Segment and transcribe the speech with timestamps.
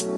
[0.00, 0.16] Hello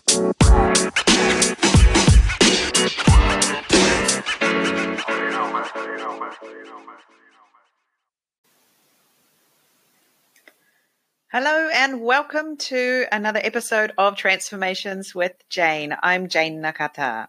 [11.74, 15.96] and welcome to another episode of Transformations with Jane.
[16.00, 17.26] I'm Jane Nakata.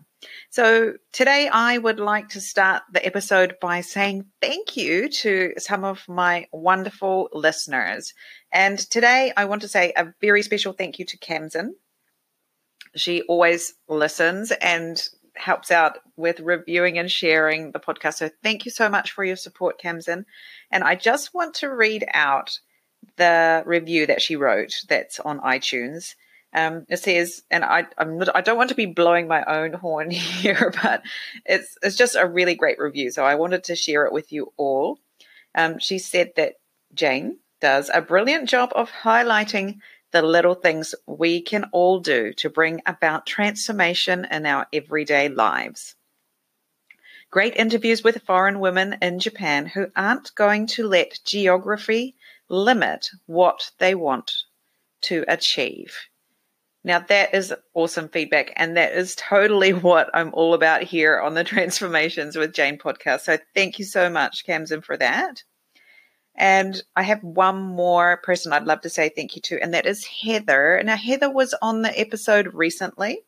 [0.51, 5.83] So today I would like to start the episode by saying thank you to some
[5.83, 8.13] of my wonderful listeners.
[8.51, 11.69] And today I want to say a very special thank you to Camzen.
[12.95, 15.01] She always listens and
[15.35, 18.15] helps out with reviewing and sharing the podcast.
[18.15, 20.25] So thank you so much for your support, Camzen.
[20.71, 22.59] And I just want to read out
[23.17, 26.15] the review that she wrote that's on iTunes.
[26.55, 30.11] Um, it says, and I, I'm I don't want to be blowing my own horn
[30.11, 31.01] here, but
[31.45, 33.11] it's it's just a really great review.
[33.11, 34.99] So I wanted to share it with you all.
[35.55, 36.55] Um, she said that
[36.93, 39.79] Jane does a brilliant job of highlighting
[40.13, 45.95] the little things we can all do to bring about transformation in our everyday lives.
[47.29, 52.15] Great interviews with foreign women in Japan who aren't going to let geography
[52.47, 54.31] limit what they want
[55.01, 55.97] to achieve.
[56.83, 58.53] Now, that is awesome feedback.
[58.55, 63.21] And that is totally what I'm all about here on the Transformations with Jane podcast.
[63.21, 65.43] So, thank you so much, Camzen, for that.
[66.35, 69.85] And I have one more person I'd love to say thank you to, and that
[69.85, 70.81] is Heather.
[70.83, 73.19] Now, Heather was on the episode recently,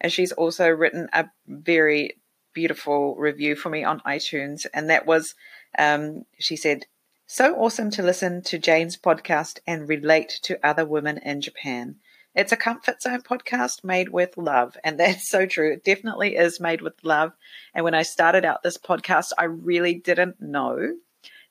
[0.00, 2.18] and she's also written a very
[2.52, 4.66] beautiful review for me on iTunes.
[4.74, 5.34] And that was,
[5.78, 6.84] um, she said,
[7.26, 11.96] so awesome to listen to Jane's podcast and relate to other women in Japan.
[12.34, 14.76] It's a comfort zone podcast made with love.
[14.84, 15.72] And that's so true.
[15.72, 17.32] It definitely is made with love.
[17.74, 20.96] And when I started out this podcast, I really didn't know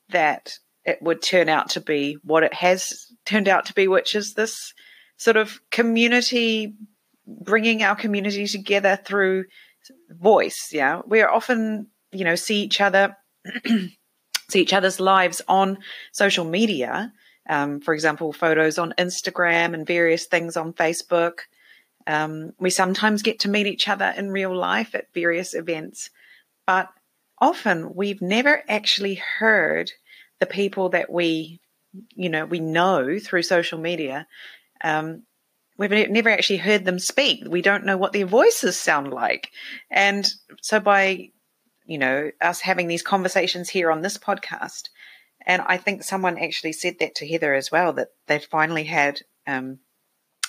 [0.10, 4.16] that it would turn out to be what it has turned out to be, which
[4.16, 4.74] is this
[5.18, 6.74] sort of community,
[7.28, 9.46] bringing our community together through
[10.10, 10.70] voice.
[10.72, 11.02] Yeah.
[11.06, 13.16] We are often, you know, see each other
[14.52, 15.80] see each other's lives on
[16.12, 17.14] social media.
[17.50, 21.40] Um, for example, photos on Instagram and various things on Facebook.
[22.06, 26.10] Um, we sometimes get to meet each other in real life at various events,
[26.66, 26.90] but
[27.40, 29.92] often we've never actually heard
[30.42, 31.62] the people that we,
[32.14, 34.28] you know, we know through social media.
[34.84, 35.24] Um,
[35.78, 37.44] we've never actually heard them speak.
[37.48, 39.52] We don't know what their voices sound like,
[39.90, 40.30] and
[40.62, 41.30] so by
[41.92, 44.84] you know, us having these conversations here on this podcast.
[45.46, 49.20] And I think someone actually said that to Heather as well, that they finally had
[49.46, 49.80] um,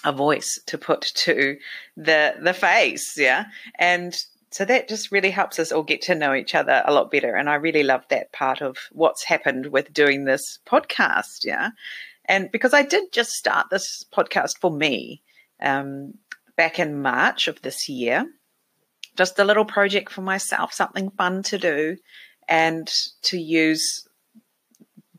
[0.04, 1.56] a voice to put to
[1.96, 3.46] the the face, yeah.
[3.76, 4.14] And
[4.54, 7.34] so that just really helps us all get to know each other a lot better.
[7.34, 11.70] And I really love that part of what's happened with doing this podcast, yeah.
[12.26, 15.22] And because I did just start this podcast for me
[15.60, 16.14] um,
[16.56, 18.26] back in March of this year,
[19.16, 21.96] just a little project for myself, something fun to do
[22.48, 22.90] and
[23.22, 24.06] to use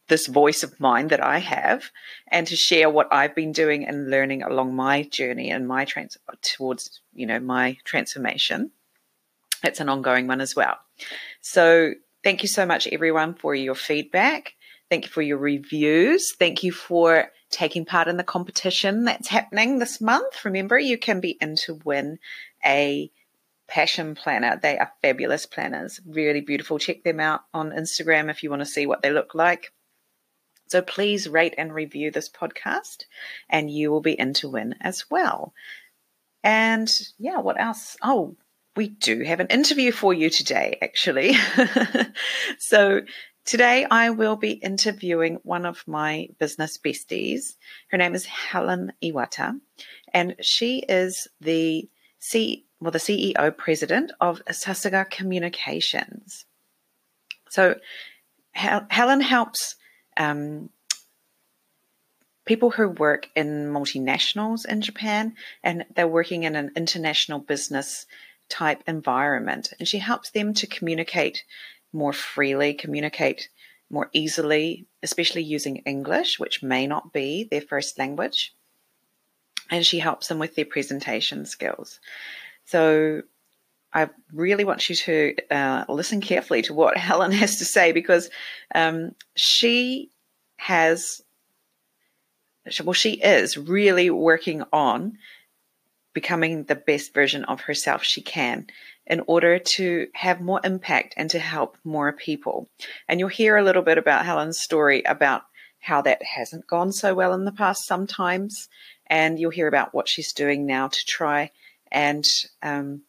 [0.07, 1.89] this voice of mine that I have
[2.27, 6.17] and to share what I've been doing and learning along my journey and my trans
[6.41, 8.71] towards, you know, my transformation.
[9.63, 10.77] It's an ongoing one as well.
[11.41, 11.93] So
[12.23, 14.53] thank you so much everyone for your feedback.
[14.89, 16.33] Thank you for your reviews.
[16.33, 20.43] Thank you for taking part in the competition that's happening this month.
[20.43, 22.19] Remember, you can be in to win
[22.65, 23.11] a
[23.67, 24.59] Passion Planner.
[24.61, 26.77] They are fabulous planners, really beautiful.
[26.77, 29.71] Check them out on Instagram if you want to see what they look like.
[30.67, 33.05] So please rate and review this podcast,
[33.49, 35.53] and you will be in to win as well.
[36.43, 37.95] And yeah, what else?
[38.01, 38.35] Oh,
[38.75, 41.35] we do have an interview for you today, actually.
[42.57, 43.01] so
[43.45, 47.55] today I will be interviewing one of my business besties.
[47.89, 49.59] Her name is Helen Iwata,
[50.13, 51.87] and she is the
[52.19, 56.45] C well, the CEO president of Sasuga Communications.
[57.49, 57.75] So
[58.51, 59.75] Helen helps
[60.17, 60.69] um,
[62.45, 68.05] people who work in multinationals in Japan and they're working in an international business
[68.53, 69.73] type environment.
[69.79, 71.43] And she helps them to communicate
[71.91, 73.49] more freely, communicate
[73.89, 78.53] more easily, especially using English, which may not be their first language.
[79.71, 81.99] And she helps them with their presentation skills.
[82.65, 83.23] So
[83.91, 88.29] I really want you to uh, listen carefully to what Helen has to say because
[88.75, 90.09] um, she
[90.57, 91.23] has,
[92.83, 95.17] well, she is really working on
[96.13, 98.67] becoming the best version of herself she can
[99.05, 102.69] in order to have more impact and to help more people.
[103.07, 105.43] And you'll hear a little bit about Helen's story about
[105.79, 108.69] how that hasn't gone so well in the past sometimes
[109.07, 111.51] and you'll hear about what she's doing now to try
[111.91, 112.25] and
[112.61, 113.01] um,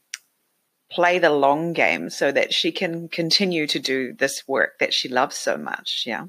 [0.91, 5.09] play the long game so that she can continue to do this work that she
[5.09, 6.05] loves so much.
[6.07, 6.27] Yeah.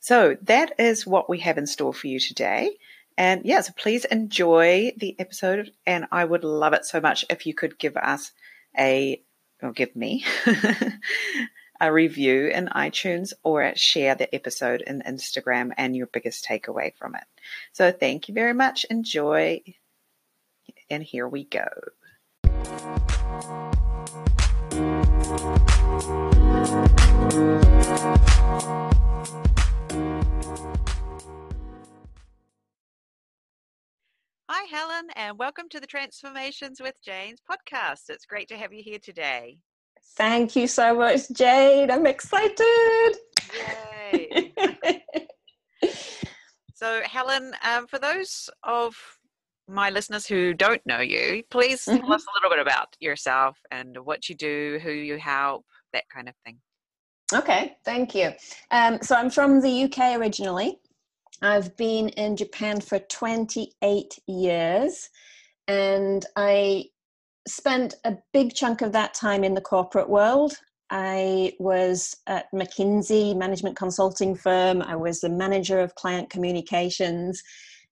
[0.00, 2.76] So that is what we have in store for you today.
[3.16, 5.72] And yeah, so please enjoy the episode.
[5.86, 8.32] And I would love it so much if you could give us
[8.78, 9.22] a,
[9.62, 10.24] or give me
[11.80, 17.14] a review in iTunes or share the episode in Instagram and your biggest takeaway from
[17.14, 17.24] it.
[17.72, 18.84] So thank you very much.
[18.88, 19.62] Enjoy.
[20.88, 21.68] And here we go.
[34.48, 38.02] Hi, Helen, and welcome to the Transformations with Jane's podcast.
[38.08, 39.58] It's great to have you here today.
[40.16, 41.90] Thank you so much, Jade.
[41.90, 43.16] I'm excited.
[44.12, 44.52] Yay.
[46.74, 48.96] so, Helen, um, for those of
[49.68, 51.98] my listeners who don't know you, please mm-hmm.
[51.98, 56.04] tell us a little bit about yourself and what you do, who you help, that
[56.12, 56.58] kind of thing.
[57.32, 58.32] Okay, thank you.
[58.72, 60.78] Um, so I'm from the UK originally.
[61.42, 65.10] I've been in Japan for 28 years
[65.66, 66.86] and I
[67.48, 70.56] spent a big chunk of that time in the corporate world.
[70.90, 74.82] I was at McKinsey management consulting firm.
[74.82, 77.42] I was the manager of client communications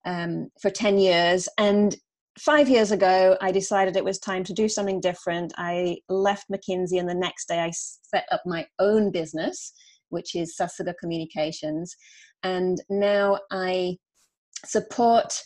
[0.05, 1.49] um, for 10 years.
[1.58, 1.97] And
[2.38, 5.52] five years ago, I decided it was time to do something different.
[5.56, 9.73] I left McKinsey, and the next day, I set up my own business,
[10.11, 11.97] which is Sasuga Communications.
[12.42, 13.96] And now I
[14.64, 15.40] support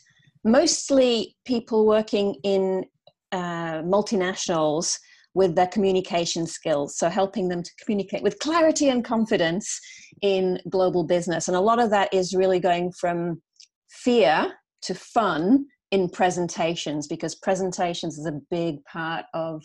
[0.45, 2.85] mostly people working in
[3.33, 4.99] uh, multinationals
[5.35, 6.97] with their communication skills.
[6.97, 9.81] So, helping them to communicate with clarity and confidence
[10.23, 11.49] in global business.
[11.49, 13.43] And a lot of that is really going from
[13.89, 14.53] fear
[14.83, 19.63] to fun in presentations because presentations is a big part of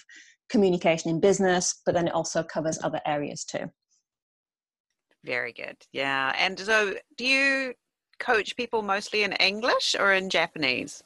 [0.49, 3.69] communication in business, but then it also covers other areas too.
[5.23, 5.77] Very good.
[5.91, 6.33] Yeah.
[6.37, 7.73] And so, do you
[8.19, 11.03] coach people mostly in English or in Japanese?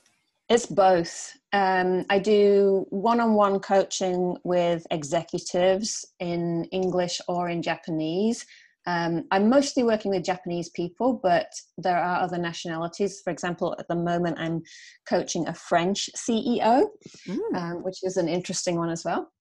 [0.50, 1.38] It's both.
[1.54, 8.45] Um, I do one on one coaching with executives in English or in Japanese.
[8.86, 13.21] Um, I'm mostly working with Japanese people, but there are other nationalities.
[13.24, 14.62] For example, at the moment, I'm
[15.07, 16.88] coaching a French CEO,
[17.27, 17.56] mm.
[17.56, 19.31] um, which is an interesting one as well.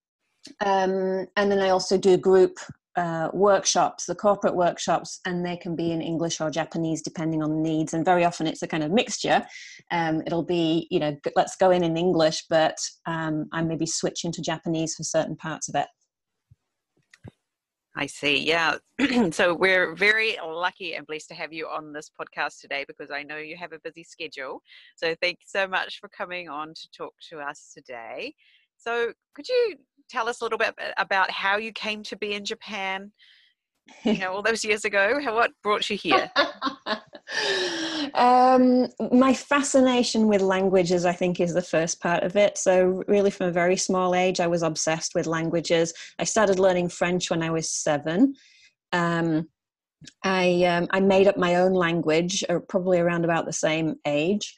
[0.65, 2.59] Um, and then I also do group
[2.97, 7.51] uh, workshops, the corporate workshops, and they can be in English or Japanese depending on
[7.51, 7.95] the needs.
[7.95, 9.45] And very often it's a kind of mixture.
[9.91, 14.25] Um, it'll be, you know, let's go in in English, but um, I maybe switch
[14.25, 15.87] into Japanese for certain parts of it.
[17.95, 18.39] I see.
[18.39, 18.77] Yeah.
[19.33, 23.23] so we're very lucky and blessed to have you on this podcast today because I
[23.23, 24.63] know you have a busy schedule.
[24.97, 28.35] So thank you so much for coming on to talk to us today.
[28.83, 29.77] So could you
[30.11, 33.13] tell us a little bit about how you came to be in Japan?
[34.05, 35.21] You know, all those years ago.
[35.23, 36.31] How, what brought you here?
[38.15, 42.59] um, my fascination with languages, I think, is the first part of it.
[42.59, 45.95] So, really, from a very small age, I was obsessed with languages.
[46.19, 48.35] I started learning French when I was seven.
[48.93, 49.49] Um,
[50.25, 54.57] I um, I made up my own language, uh, probably around about the same age.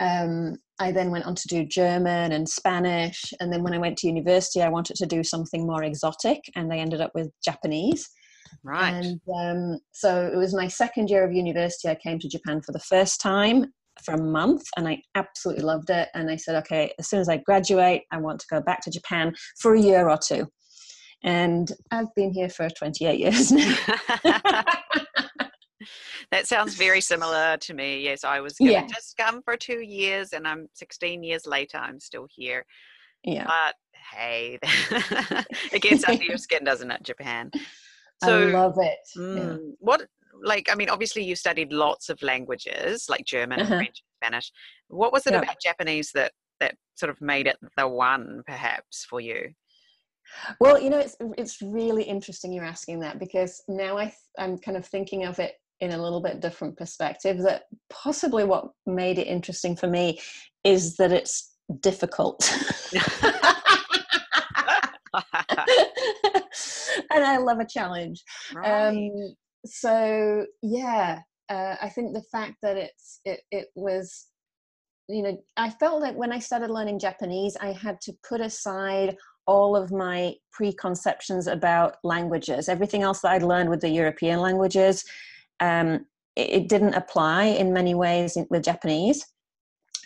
[0.00, 3.96] Um, I then went on to do German and Spanish, and then when I went
[3.98, 8.08] to university, I wanted to do something more exotic, and I ended up with Japanese.
[8.62, 8.90] Right.
[8.90, 11.88] And um, so it was my second year of university.
[11.88, 15.90] I came to Japan for the first time for a month and I absolutely loved
[15.90, 16.08] it.
[16.14, 18.90] And I said, okay, as soon as I graduate, I want to go back to
[18.90, 20.46] Japan for a year or two.
[21.22, 23.76] And I've been here for 28 years now.
[26.34, 28.00] that sounds very similar to me.
[28.02, 28.84] Yes, I was yeah.
[28.88, 32.66] just come for two years and I'm 16 years later, I'm still here.
[33.22, 33.44] Yeah.
[33.44, 33.76] But
[34.12, 34.58] hey,
[35.72, 37.52] it gets under your skin, doesn't it, Japan?
[38.24, 38.98] So, I love it.
[39.16, 39.56] Mm, yeah.
[39.78, 40.08] What,
[40.42, 43.76] like, I mean, obviously you studied lots of languages like German, uh-huh.
[43.76, 44.50] French, Spanish.
[44.88, 45.42] What was it yeah.
[45.42, 49.50] about Japanese that that sort of made it the one, perhaps, for you?
[50.58, 54.76] Well, you know, it's it's really interesting you're asking that because now I I'm kind
[54.76, 57.38] of thinking of it in a little bit different perspective.
[57.38, 60.20] That possibly what made it interesting for me
[60.64, 62.50] is that it's difficult.
[67.10, 68.22] and I love a challenge.
[68.54, 68.88] Right.
[68.88, 69.34] Um,
[69.66, 74.26] so yeah, uh, I think the fact that it's it, it was,
[75.08, 79.16] you know, I felt like when I started learning Japanese, I had to put aside
[79.46, 82.68] all of my preconceptions about languages.
[82.68, 85.04] Everything else that I'd learned with the European languages,
[85.60, 86.06] um,
[86.36, 89.24] it, it, didn't apply in many ways with Japanese.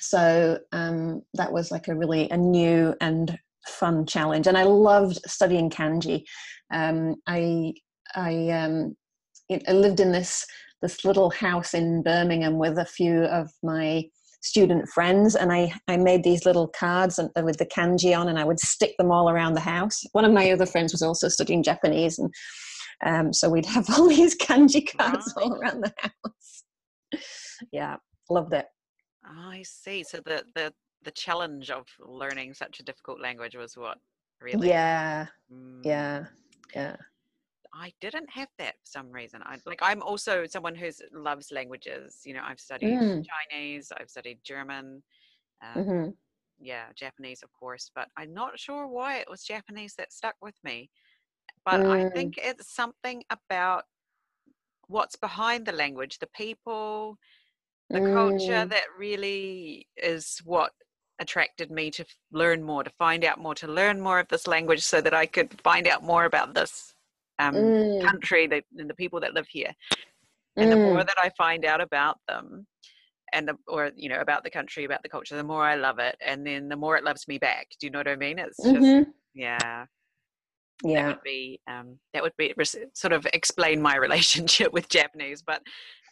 [0.00, 5.19] so um, that was like a really a new and fun challenge and i loved
[5.26, 6.25] studying kanji
[6.73, 7.73] um, i
[8.14, 8.97] i um,
[9.49, 10.47] it, I lived in this
[10.81, 14.05] this little house in birmingham with a few of my
[14.40, 18.38] student friends and I, I made these little cards and, with the kanji on and
[18.38, 20.02] I would stick them all around the house.
[20.12, 22.33] One of my other friends was also studying Japanese and
[23.05, 26.64] um, so we'd have all these kanji cards all around the house.
[27.73, 27.97] yeah,
[28.31, 28.67] loved it.
[29.25, 30.05] I see.
[30.05, 30.73] So the, the
[31.05, 33.99] the challenge of learning such a difficult language was what
[34.40, 34.69] really?
[34.69, 35.81] Yeah, mm.
[35.85, 36.25] yeah,
[36.75, 36.97] yeah.
[37.75, 39.40] I didn't have that for some reason.
[39.45, 42.23] I like I'm also someone who loves languages.
[42.25, 43.25] You know, I've studied mm.
[43.50, 45.02] Chinese, I've studied German,
[45.62, 46.11] um, mm-hmm.
[46.59, 47.90] yeah, Japanese, of course.
[47.95, 50.90] But I'm not sure why it was Japanese that stuck with me.
[51.71, 51.91] But mm.
[51.91, 53.85] I think it's something about
[54.87, 57.19] what's behind the language, the people,
[57.91, 58.15] the mm.
[58.15, 60.73] culture that really is what
[61.19, 64.81] attracted me to learn more, to find out more, to learn more of this language
[64.81, 66.95] so that I could find out more about this
[67.39, 68.03] um, mm.
[68.03, 69.75] country that, and the people that live here.
[70.57, 71.07] And the more mm.
[71.07, 72.67] that I find out about them,
[73.35, 75.99] and the, or you know about the country, about the culture, the more I love
[75.99, 77.69] it, and then the more it loves me back.
[77.79, 78.39] Do you know what I mean?
[78.39, 79.11] It's just mm-hmm.
[79.35, 79.85] yeah,
[80.85, 81.03] yeah.
[81.03, 82.55] That would be um, that would be
[82.95, 85.63] sort of explain my relationship with Japanese, but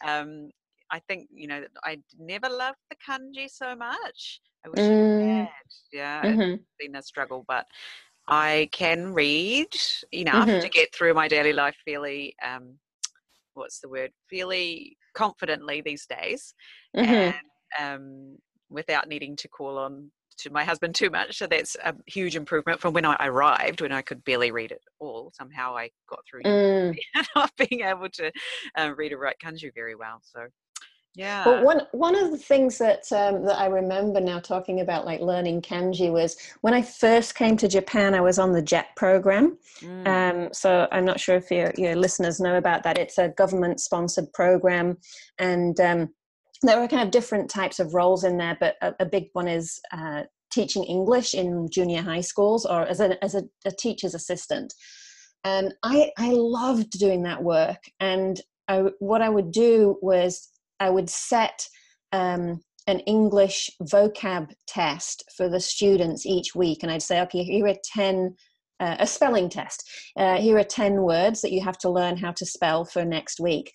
[0.05, 0.49] um,
[0.91, 4.41] I think you know I never loved the kanji so much.
[4.65, 5.23] I wish mm.
[5.23, 5.49] I had.
[5.91, 6.41] Yeah, mm-hmm.
[6.41, 7.65] it's been a struggle, but
[8.27, 9.73] I can read
[10.11, 10.59] enough mm-hmm.
[10.59, 12.77] to get through my daily life fairly, um,
[13.53, 16.53] what's the word, fairly confidently these days,
[16.95, 17.09] mm-hmm.
[17.13, 17.35] and
[17.79, 18.37] um,
[18.69, 21.37] without needing to call on to my husband too much.
[21.37, 24.81] So that's a huge improvement from when I arrived, when I could barely read it
[24.99, 25.31] all.
[25.35, 26.97] Somehow I got through mm.
[27.35, 28.31] not being able to
[28.77, 30.21] uh, read or write kanji very well.
[30.23, 30.47] So
[31.17, 31.43] yeah.
[31.43, 35.19] But one one of the things that um, that I remember now talking about like
[35.19, 38.13] learning kanji was when I first came to Japan.
[38.13, 39.57] I was on the JET program.
[39.81, 40.07] Mm.
[40.07, 42.99] Um, so I'm not sure if your your listeners know about that.
[42.99, 44.97] It's a government sponsored program,
[45.39, 46.13] and um,
[46.63, 48.57] there are kind of different types of roles in there.
[48.59, 52.99] But a, a big one is uh, teaching English in junior high schools or as
[52.99, 54.73] a as a, a teacher's assistant.
[55.43, 57.83] And I I loved doing that work.
[57.99, 60.49] And I, what I would do was
[60.79, 61.67] I would set
[62.11, 67.67] um, an English vocab test for the students each week, and I'd say, okay, here
[67.67, 68.35] are 10,
[68.79, 69.83] uh, a spelling test.
[70.15, 73.39] Uh, here are 10 words that you have to learn how to spell for next
[73.39, 73.73] week.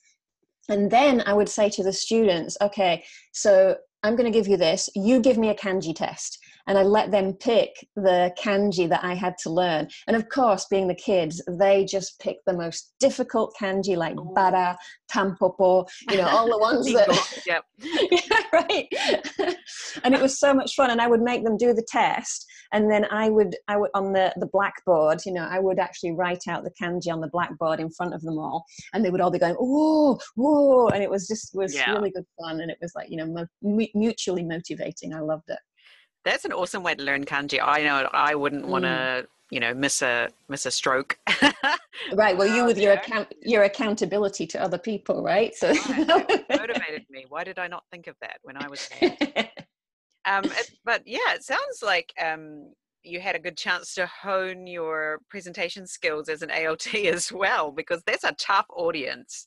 [0.69, 4.57] And then I would say to the students, okay, so I'm going to give you
[4.57, 4.89] this.
[4.95, 9.15] You give me a kanji test and I let them pick the kanji that I
[9.15, 9.89] had to learn.
[10.07, 14.33] And of course, being the kids, they just picked the most difficult kanji like oh.
[14.35, 14.77] bara,
[15.13, 17.43] tampopo, you know, all the ones that.
[17.47, 17.65] yep.
[17.79, 18.89] yeah, right.
[20.05, 20.91] and it was so much fun.
[20.91, 22.47] And I would make them do the test.
[22.73, 26.13] And then I would, I would on the, the blackboard, you know, I would actually
[26.13, 28.65] write out the kanji on the blackboard in front of them all.
[28.95, 30.89] And they would all be going, "Oh, whoa.
[30.89, 31.93] And it was just, was yeah.
[31.93, 32.61] really good fun.
[32.61, 33.47] And it was like, you know,
[33.95, 35.13] mutually motivating.
[35.13, 35.59] I loved it.
[36.25, 37.61] That's an awesome way to learn kanji.
[37.63, 39.27] I know I wouldn't want to, mm.
[39.51, 41.19] you know, miss a miss a stroke.
[42.13, 42.37] right.
[42.37, 45.55] Well, you with your account your accountability to other people, right?
[45.55, 47.27] So motivated me.
[47.29, 48.89] Why did I not think of that when I was
[50.25, 54.67] um, it, but yeah, it sounds like um, you had a good chance to hone
[54.67, 59.47] your presentation skills as an ALT as well, because that's a tough audience.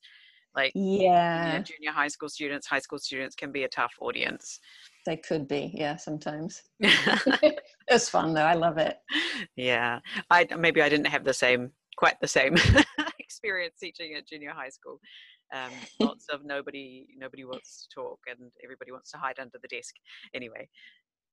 [0.56, 3.94] Like yeah, you know, junior high school students, high school students can be a tough
[4.00, 4.60] audience.
[5.06, 6.64] They could be, yeah, sometimes.
[6.80, 8.42] it's fun though.
[8.42, 8.98] I love it.
[9.56, 10.00] Yeah.
[10.32, 12.56] I maybe I didn't have the same quite the same
[13.20, 15.00] experience teaching at junior high school.
[15.54, 19.68] Um, lots of nobody nobody wants to talk and everybody wants to hide under the
[19.68, 19.94] desk.
[20.34, 20.68] Anyway.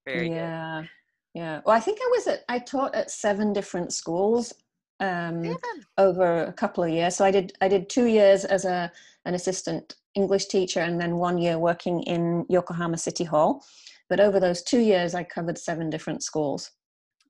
[0.06, 0.82] Very yeah.
[0.82, 0.90] Good.
[1.34, 1.60] Yeah.
[1.64, 4.52] Well I think I was at I taught at seven different schools
[5.00, 5.56] um,
[5.98, 7.16] over a couple of years.
[7.16, 8.90] So I did I did two years as a
[9.24, 13.64] an assistant English teacher and then one year working in Yokohama City Hall.
[14.08, 16.70] But over those two years, I covered seven different schools.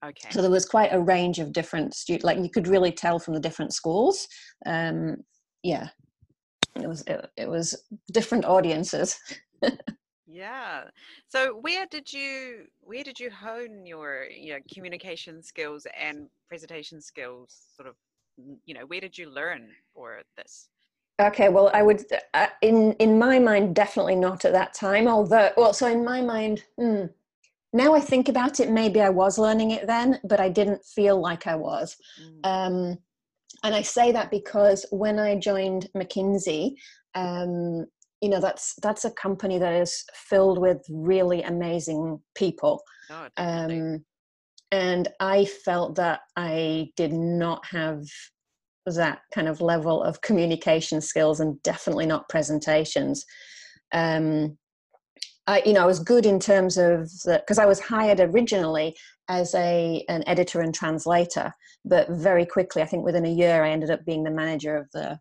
[0.05, 0.31] Okay.
[0.31, 2.25] So there was quite a range of different students.
[2.25, 4.27] Like you could really tell from the different schools.
[4.67, 5.19] Um,
[5.63, 5.89] yeah,
[6.75, 9.17] it was it, it was different audiences.
[10.33, 10.85] yeah.
[11.29, 17.01] So where did you where did you hone your you know, communication skills and presentation
[17.01, 17.55] skills?
[17.77, 17.95] Sort of,
[18.65, 20.69] you know, where did you learn for this?
[21.21, 25.07] Okay, well, I would, uh, in in my mind, definitely not at that time.
[25.07, 27.05] Although, well, so in my mind, hmm,
[27.73, 31.21] now I think about it, maybe I was learning it then, but I didn't feel
[31.21, 31.97] like I was.
[32.21, 32.47] Mm.
[32.47, 32.99] Um,
[33.65, 36.75] and I say that because when I joined McKinsey,
[37.15, 37.87] um,
[38.23, 42.83] you know that's that's a company that is filled with really amazing people.
[43.11, 44.05] Oh, um,
[44.71, 48.07] and i felt that i did not have
[48.87, 53.25] that kind of level of communication skills and definitely not presentations.
[53.93, 54.59] Um,
[55.47, 58.95] I, you know, I was good in terms of because I was hired originally
[59.29, 61.53] as a an editor and translator,
[61.85, 64.89] but very quickly, I think within a year, I ended up being the manager of
[64.93, 65.19] the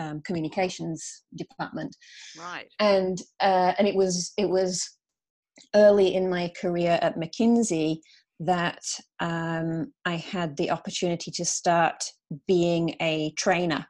[0.00, 1.94] um, communications department.
[2.38, 2.66] Right.
[2.78, 4.88] And uh, and it was it was
[5.74, 7.98] early in my career at McKinsey
[8.40, 8.82] that
[9.20, 12.02] um, I had the opportunity to start
[12.46, 13.86] being a trainer,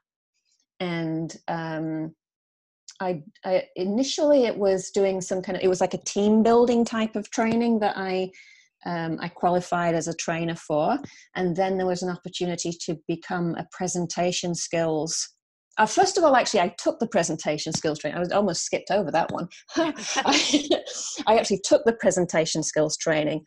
[0.80, 2.14] and um,
[3.00, 6.84] I, I, initially it was doing some kind of it was like a team building
[6.84, 8.30] type of training that I
[8.86, 10.98] um, I qualified as a trainer for,
[11.36, 15.28] and then there was an opportunity to become a presentation skills
[15.80, 18.18] uh, first of all, actually, I took the presentation skills training.
[18.18, 19.48] I was almost skipped over that one.
[19.76, 19.94] I,
[21.26, 23.42] I, actually took the presentation skills training,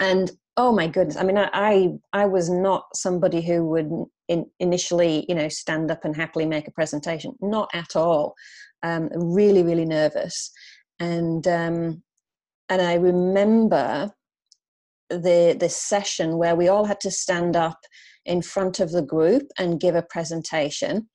[0.00, 1.16] and oh my goodness!
[1.16, 3.90] I mean, I I, I was not somebody who would
[4.28, 7.34] in, initially, you know, stand up and happily make a presentation.
[7.40, 8.34] Not at all.
[8.84, 10.52] Um, really, really nervous,
[11.00, 12.04] and um,
[12.68, 14.12] and I remember
[15.10, 17.80] the the session where we all had to stand up
[18.26, 21.08] in front of the group and give a presentation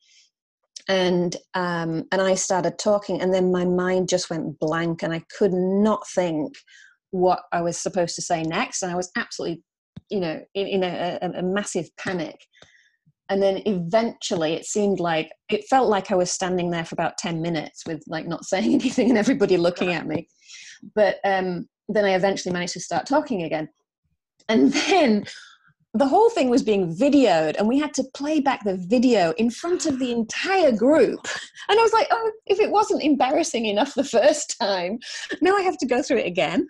[0.88, 5.24] and um, and I started talking, and then my mind just went blank, and I
[5.38, 6.56] could not think
[7.12, 9.64] what I was supposed to say next, and I was absolutely,
[10.10, 12.36] you know, in, in a, a, a massive panic.
[13.30, 17.18] And then eventually, it seemed like it felt like I was standing there for about
[17.18, 20.28] ten minutes with like not saying anything and everybody looking at me.
[20.96, 23.70] But um, then I eventually managed to start talking again,
[24.50, 25.26] and then
[25.96, 29.52] the whole thing was being videoed and we had to play back the video in
[29.52, 31.20] front of the entire group.
[31.70, 35.00] And i was like oh if it wasn't embarrassing enough the first time
[35.42, 36.68] now i have to go through it again.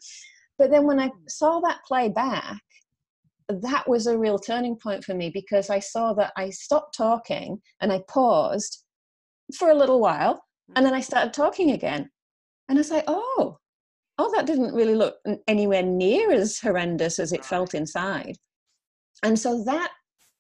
[0.58, 2.62] But then when i saw that play back
[3.50, 7.60] that was a real turning point for me because i saw that i stopped talking
[7.82, 8.84] and i paused
[9.58, 10.44] for a little while
[10.76, 12.10] and then i started talking again.
[12.68, 13.58] And i was like oh
[14.18, 15.16] oh that didn't really look
[15.48, 18.38] anywhere near as horrendous as it felt inside
[19.24, 19.92] and so that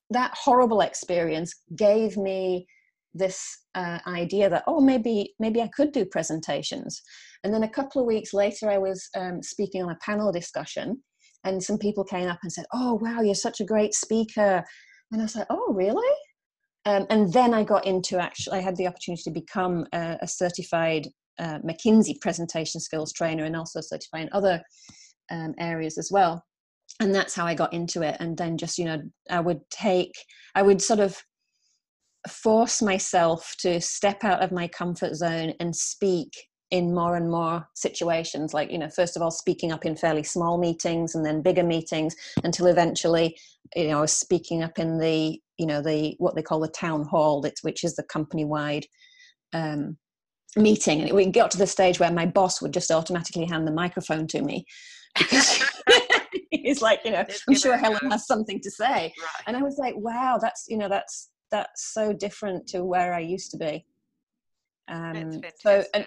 [0.10, 2.68] that horrible experience gave me
[3.16, 7.02] this uh, idea that oh maybe maybe I could do presentations.
[7.44, 11.02] And then a couple of weeks later, I was um, speaking on a panel discussion,
[11.44, 14.64] and some people came up and said, "Oh wow, you're such a great speaker,"
[15.12, 16.16] and I was like, "Oh really?"
[16.86, 20.28] Um, and then I got into actually, I had the opportunity to become a, a
[20.28, 21.08] certified
[21.40, 24.62] uh, McKinsey presentation skills trainer and also certified in other
[25.32, 26.44] um, areas as well
[27.00, 28.18] and that's how I got into it.
[28.20, 30.14] And then just, you know, I would take,
[30.56, 31.22] I would sort of
[32.30, 36.32] force myself to step out of my comfort zone and speak
[36.72, 40.24] in more and more situations like you know first of all speaking up in fairly
[40.24, 43.38] small meetings and then bigger meetings until eventually
[43.76, 46.68] you know i was speaking up in the you know the what they call the
[46.70, 48.88] town hall which is the company wide
[49.54, 49.98] um,
[50.56, 53.72] meeting and we got to the stage where my boss would just automatically hand the
[53.72, 54.66] microphone to me
[55.16, 55.64] because
[56.68, 59.14] he's like, you know, I'm sure Helen has something to say.
[59.20, 59.44] Right.
[59.48, 63.20] And I was like, wow, that's, you know, that's, that's so different to where I
[63.20, 63.86] used to be.
[64.88, 66.06] Um, so, and,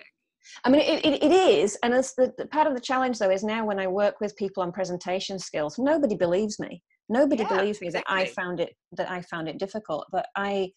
[0.65, 3.31] I mean, it, it, it is, and it's the, the, part of the challenge though
[3.31, 6.83] is now when I work with people on presentation skills, nobody believes me.
[7.09, 8.17] Nobody yeah, believes me exactly.
[8.17, 10.07] that I found it that I found it difficult.
[10.11, 10.71] But I,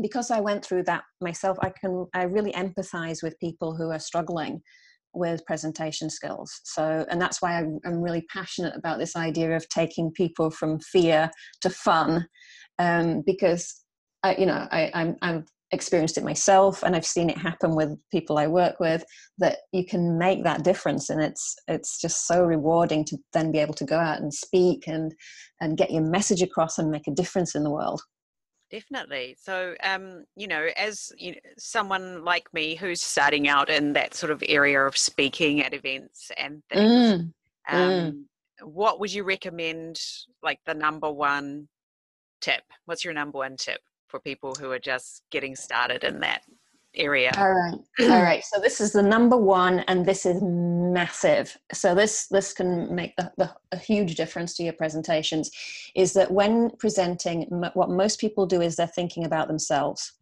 [0.00, 3.98] because I went through that myself, I can I really empathize with people who are
[3.98, 4.60] struggling
[5.12, 6.60] with presentation skills.
[6.64, 10.80] So, and that's why I'm, I'm really passionate about this idea of taking people from
[10.80, 11.30] fear
[11.62, 12.26] to fun,
[12.78, 13.84] um, because
[14.22, 17.96] I, you know, I, I'm, I've experienced it myself, and I've seen it happen with
[18.10, 19.04] people I work with.
[19.38, 23.58] That you can make that difference, and it's it's just so rewarding to then be
[23.58, 25.14] able to go out and speak and
[25.60, 28.02] and get your message across and make a difference in the world
[28.70, 29.36] definitely.
[29.40, 34.14] So um you know as you know, someone like me who's starting out in that
[34.14, 37.32] sort of area of speaking at events and things mm,
[37.68, 38.22] um mm.
[38.62, 40.00] what would you recommend
[40.42, 41.68] like the number one
[42.40, 42.62] tip?
[42.86, 46.42] What's your number one tip for people who are just getting started in that
[46.94, 47.32] area.
[47.36, 47.78] All right.
[48.00, 48.42] All right.
[48.44, 51.56] So this is the number one, and this is massive.
[51.72, 55.50] So this this can make the, the, a huge difference to your presentations.
[55.94, 57.42] Is that when presenting,
[57.74, 60.12] what most people do is they're thinking about themselves,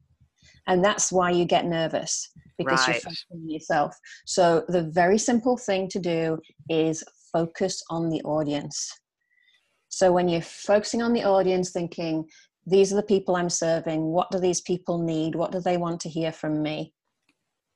[0.67, 2.95] and that's why you get nervous because right.
[2.95, 3.97] you're focusing on yourself.
[4.27, 8.93] So the very simple thing to do is focus on the audience.
[9.89, 12.25] So when you're focusing on the audience, thinking
[12.69, 14.03] these are the people I'm serving.
[14.05, 15.35] What do these people need?
[15.35, 16.93] What do they want to hear from me?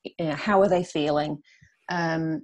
[0.03, 1.39] you know, how are they feeling
[1.89, 2.41] um,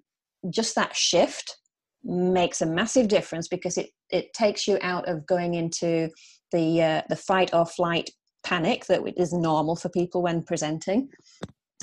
[0.49, 1.57] just that shift
[2.03, 6.09] makes a massive difference because it it takes you out of going into
[6.51, 8.09] the uh, the fight or flight
[8.43, 11.09] panic that is normal for people when presenting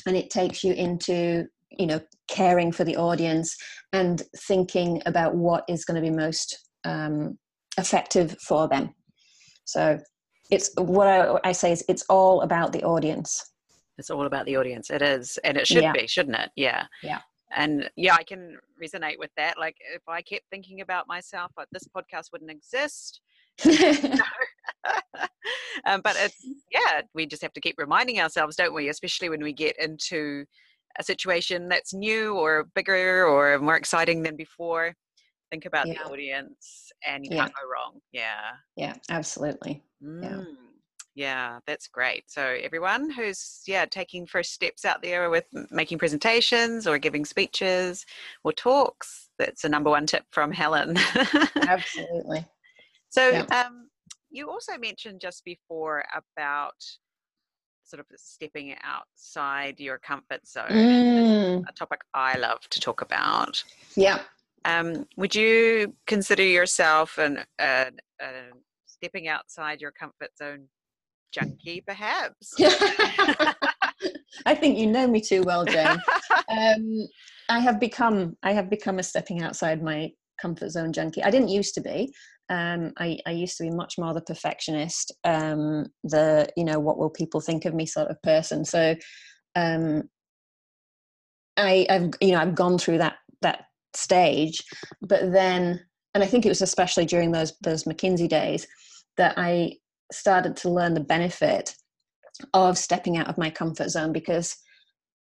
[0.07, 3.55] and it takes you into you know caring for the audience
[3.93, 7.39] and thinking about what is going to be most um,
[7.79, 8.95] effective for them
[9.65, 9.99] so
[10.51, 13.53] it's what I, I, say is it's all about the audience.
[13.99, 14.91] It's all about the audience.
[14.91, 15.39] It is.
[15.45, 15.93] And it should yeah.
[15.93, 16.51] be shouldn't it?
[16.57, 16.87] Yeah.
[17.03, 17.21] Yeah.
[17.55, 19.59] And yeah i can resonate with that.
[19.59, 23.21] Like if i kept thinking about myself like this podcast wouldn't exist.
[25.85, 28.89] Um, but it's yeah we just have to keep reminding ourselves don't we?
[28.89, 30.45] Especially when we get into
[30.99, 34.95] a situation that's new or bigger or more exciting than before
[35.51, 35.95] think about yeah.
[35.95, 37.43] the audience and you yeah.
[37.43, 40.23] can't go wrong yeah yeah absolutely mm.
[40.23, 40.43] yeah
[41.17, 46.87] yeah that's great so everyone who's yeah taking first steps out there with making presentations
[46.87, 48.05] or giving speeches
[48.45, 50.95] or talks that's a number one tip from helen
[51.69, 52.45] absolutely
[53.09, 53.65] so yeah.
[53.67, 53.89] um,
[54.31, 56.05] you also mentioned just before
[56.37, 56.75] about
[57.83, 61.65] sort of stepping outside your comfort zone mm.
[61.67, 63.63] a topic i love to talk about
[63.97, 64.21] yeah
[64.67, 67.45] um, would you consider yourself an,
[68.87, 70.69] stepping outside your comfort zone
[71.33, 72.55] junkie, perhaps.
[74.47, 75.99] I think you know me too well, Jane.
[76.49, 77.07] Um,
[77.49, 81.23] I have become I have become a stepping outside my comfort zone junkie.
[81.23, 82.13] I didn't used to be.
[82.49, 86.97] Um, I, I, used to be much more the perfectionist, um, the you know what
[86.97, 88.65] will people think of me sort of person.
[88.65, 88.95] So
[89.57, 90.05] um,
[91.57, 93.65] I, I've you know I've gone through that that
[93.97, 94.63] stage,
[95.01, 95.81] but then
[96.17, 98.67] and I think it was especially during those those McKinsey days
[99.19, 99.75] that I
[100.11, 101.75] started to learn the benefit
[102.55, 104.57] of stepping out of my comfort zone because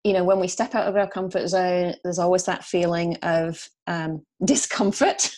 [0.05, 3.67] you know when we step out of our comfort zone there's always that feeling of
[3.87, 5.29] um, discomfort.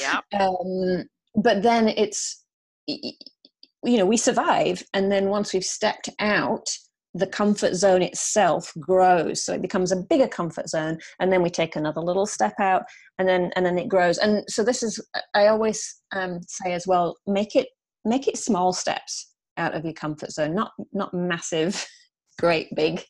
[0.00, 2.44] Yeah um, but then it's
[2.86, 6.68] you know we survive and then once we've stepped out
[7.14, 9.44] the comfort zone itself grows.
[9.44, 12.82] So it becomes a bigger comfort zone and then we take another little step out
[13.18, 14.18] and then and then it grows.
[14.18, 15.00] And so this is
[15.34, 17.68] i always um, say as well make it
[18.04, 21.86] make it small steps out of your comfort zone not not massive
[22.40, 23.04] great big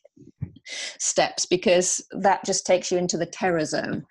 [0.99, 4.05] steps because that just takes you into the terror zone.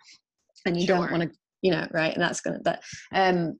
[0.66, 0.96] And you sure.
[0.96, 1.30] don't want to
[1.64, 3.59] you know right and that's gonna that um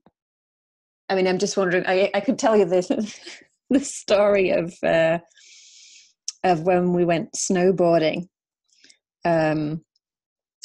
[1.09, 2.87] i mean i'm just wondering i i could tell you this
[3.69, 5.17] the story of uh
[6.45, 8.27] of when we went snowboarding
[9.25, 9.81] um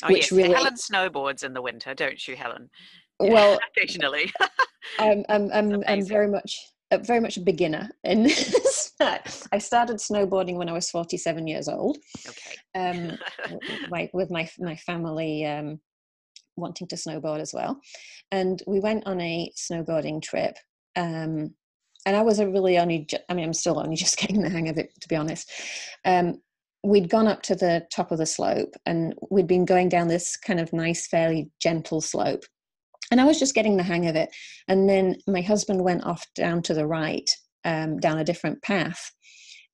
[0.04, 0.32] oh, which yes.
[0.32, 2.70] really helen snowboards in the winter don't you helen
[3.18, 4.32] well occasionally
[4.98, 6.56] I'm I'm I'm, I'm very much
[6.98, 8.92] very much a beginner in this.
[9.00, 11.98] I started snowboarding when I was 47 years old.
[12.28, 12.56] Okay.
[12.74, 13.18] Um,
[13.88, 15.80] my, with my my family um,
[16.56, 17.80] wanting to snowboard as well,
[18.30, 20.56] and we went on a snowboarding trip.
[20.96, 21.54] Um,
[22.06, 23.06] and I was a really only.
[23.28, 25.50] I mean, I'm still only just getting the hang of it, to be honest.
[26.04, 26.40] Um,
[26.82, 30.36] we'd gone up to the top of the slope, and we'd been going down this
[30.36, 32.44] kind of nice, fairly gentle slope
[33.10, 34.30] and I was just getting the hang of it.
[34.68, 37.28] And then my husband went off down to the right,
[37.64, 39.10] um, down a different path.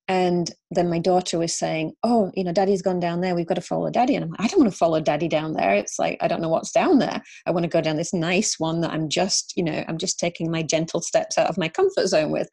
[0.08, 3.34] And then my daughter was saying, Oh, you know, daddy's gone down there.
[3.34, 4.14] We've got to follow daddy.
[4.14, 5.74] And I'm like, I don't want to follow daddy down there.
[5.74, 7.20] It's like, I don't know what's down there.
[7.46, 10.20] I want to go down this nice one that I'm just, you know, I'm just
[10.20, 12.48] taking my gentle steps out of my comfort zone with.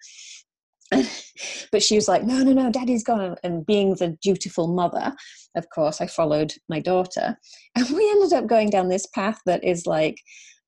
[1.71, 3.35] but she was like, No, no, no, daddy's gone.
[3.43, 5.13] And being the dutiful mother,
[5.55, 7.37] of course, I followed my daughter.
[7.75, 10.17] And we ended up going down this path that is like,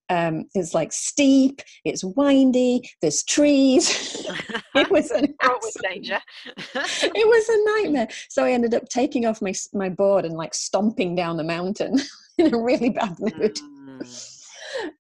[0.10, 3.89] um, it's like steep, it's windy, there's trees.
[4.76, 6.20] it was an with danger.
[6.76, 8.08] it was a nightmare.
[8.30, 12.00] So I ended up taking off my my board and like stomping down the mountain
[12.38, 13.56] in a really bad mood.
[13.56, 14.41] Mm.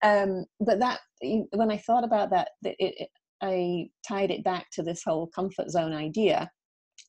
[0.03, 0.99] Um, but that
[1.51, 3.09] when I thought about that, it, it,
[3.41, 6.49] I tied it back to this whole comfort zone idea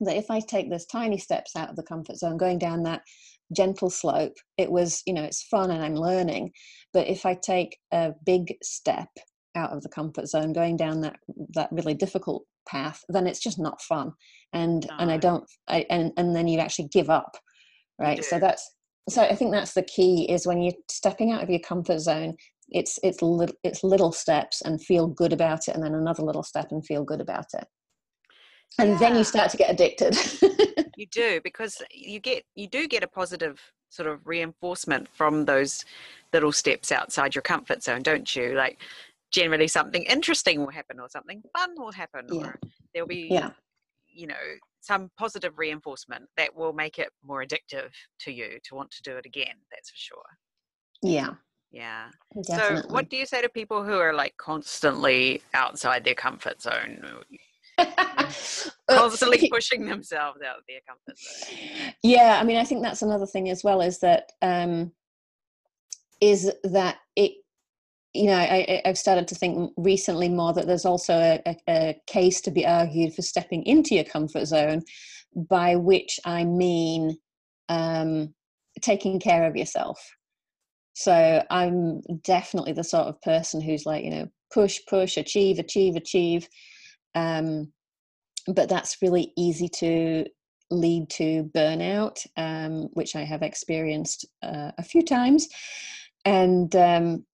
[0.01, 3.03] that if I take those tiny steps out of the comfort zone, going down that
[3.55, 6.53] gentle slope, it was, you know, it's fun and I'm learning.
[6.93, 9.09] But if I take a big step
[9.55, 11.17] out of the comfort zone, going down that
[11.55, 14.13] that really difficult path, then it's just not fun.
[14.53, 14.97] And no.
[14.99, 17.37] and I don't I and, and then you actually give up.
[17.99, 18.25] Right.
[18.25, 18.75] So that's
[19.09, 22.35] so I think that's the key is when you're stepping out of your comfort zone,
[22.71, 26.43] it's it's little it's little steps and feel good about it and then another little
[26.43, 27.65] step and feel good about it
[28.79, 28.99] and yeah.
[28.99, 30.17] then you start to get addicted
[30.97, 35.85] you do because you get you do get a positive sort of reinforcement from those
[36.33, 38.79] little steps outside your comfort zone don't you like
[39.33, 42.41] generally something interesting will happen or something fun will happen yeah.
[42.41, 42.59] or
[42.95, 43.51] there'll be yeah
[44.07, 44.35] you know
[44.87, 49.17] some positive reinforcement that will make it more addictive to you to want to do
[49.17, 49.55] it again.
[49.71, 50.23] That's for sure.
[51.03, 51.35] Yeah.
[51.73, 52.07] Yeah.
[52.47, 52.83] Definitely.
[52.83, 57.05] So, what do you say to people who are like constantly outside their comfort zone,
[58.91, 61.93] constantly pushing themselves out of their comfort zone?
[62.03, 63.81] Yeah, I mean, I think that's another thing as well.
[63.81, 64.93] Is that um,
[66.21, 67.33] is that it
[68.17, 72.01] you know, I, have started to think recently more that there's also a, a, a,
[72.07, 74.83] case to be argued for stepping into your comfort zone,
[75.35, 77.19] by which I mean
[77.69, 78.35] um,
[78.81, 79.99] taking care of yourself.
[80.95, 85.95] So I'm definitely the sort of person who's like, you know, push, push, achieve, achieve,
[85.95, 86.49] achieve.
[87.17, 87.73] Um,
[88.47, 90.25] but that's really easy to
[90.71, 95.49] lead to burnout, um, which I have experienced uh, a few times.
[96.25, 97.25] And um,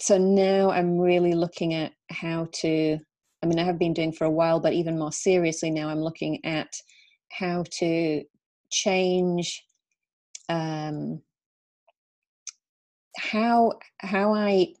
[0.00, 2.98] so now I'm really looking at how to,
[3.42, 6.00] I mean, I have been doing for a while, but even more seriously now, I'm
[6.00, 6.72] looking at
[7.30, 8.24] how to
[8.70, 9.64] change
[10.48, 11.20] um,
[13.18, 14.74] how how I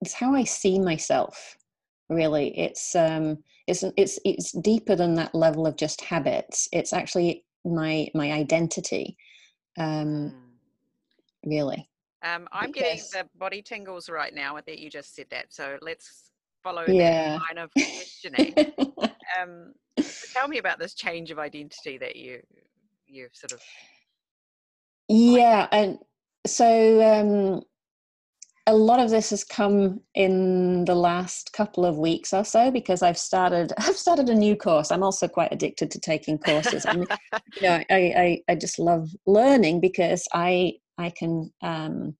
[0.00, 1.56] it's how I see myself.
[2.08, 6.68] Really, it's um, it's it's it's deeper than that level of just habits.
[6.72, 9.16] It's actually my my identity.
[9.78, 10.34] Um, mm.
[11.44, 11.88] Really.
[12.22, 15.46] Um, I'm because, getting the body tingles right now I that you just said that.
[15.50, 16.30] So let's
[16.62, 17.38] follow yeah.
[17.38, 18.54] that line of questioning.
[19.40, 19.72] um,
[20.32, 22.40] tell me about this change of identity that you
[23.06, 23.60] you've sort of.
[25.08, 25.98] Yeah, and
[26.46, 27.62] so um,
[28.66, 33.00] a lot of this has come in the last couple of weeks or so because
[33.00, 34.90] I've started I've started a new course.
[34.90, 36.84] I'm also quite addicted to taking courses.
[36.86, 37.06] I mean,
[37.56, 42.16] you know, I, I, I just love learning because I I can um,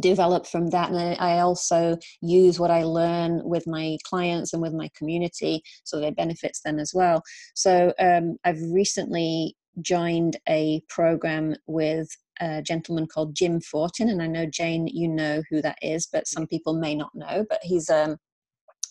[0.00, 4.72] develop from that, and I also use what I learn with my clients and with
[4.72, 7.22] my community, so that it benefits them as well.
[7.54, 12.08] So um, I've recently joined a program with
[12.40, 16.26] a gentleman called Jim Fortin, and I know Jane, you know who that is, but
[16.26, 17.44] some people may not know.
[17.48, 18.16] But he's um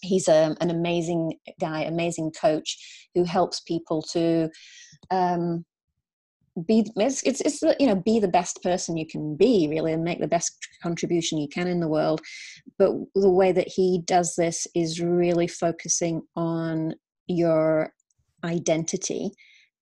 [0.01, 4.49] he's um, an amazing guy, amazing coach who helps people to
[5.11, 5.65] um,
[6.67, 10.03] be it's, it's it's you know be the best person you can be really and
[10.03, 12.21] make the best contribution you can in the world
[12.77, 16.93] but the way that he does this is really focusing on
[17.27, 17.91] your
[18.43, 19.31] identity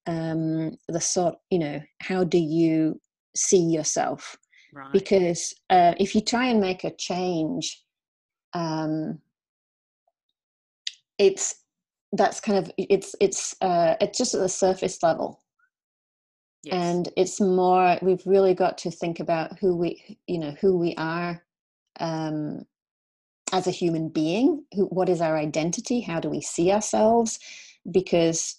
[0.08, 2.98] um the sort you know how do you
[3.36, 4.38] see yourself
[4.74, 4.92] right.
[4.92, 7.82] because uh, if you try and make a change
[8.54, 9.20] um,
[11.18, 11.56] it's
[12.14, 15.42] that's kind of it's it's uh, it's just at the surface level
[16.64, 16.74] yes.
[16.74, 20.94] and it's more we've really got to think about who we you know who we
[20.96, 21.42] are
[22.00, 22.66] um,
[23.54, 27.40] as a human being who, what is our identity how do we see ourselves
[27.90, 28.58] because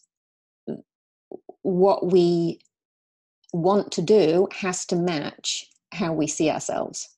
[1.63, 2.59] what we
[3.53, 7.09] want to do has to match how we see ourselves.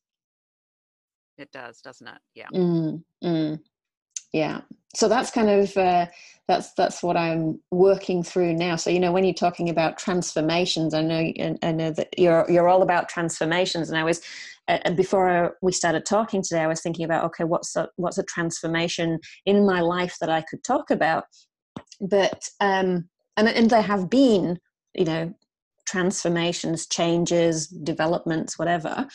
[1.38, 2.18] It does, doesn't it?
[2.34, 2.48] Yeah.
[2.54, 3.60] Mm, mm,
[4.32, 4.60] yeah.
[4.94, 6.06] So that's kind of uh,
[6.46, 8.76] that's that's what I'm working through now.
[8.76, 12.68] So you know, when you're talking about transformations, I know I know that you're you're
[12.68, 14.20] all about transformations, and I was
[14.68, 18.22] uh, before we started talking today, I was thinking about okay, what's a, what's a
[18.22, 21.24] transformation in my life that I could talk about,
[22.00, 24.58] but um, and and there have been
[24.94, 25.34] you know
[25.86, 29.06] transformations, changes, developments, whatever.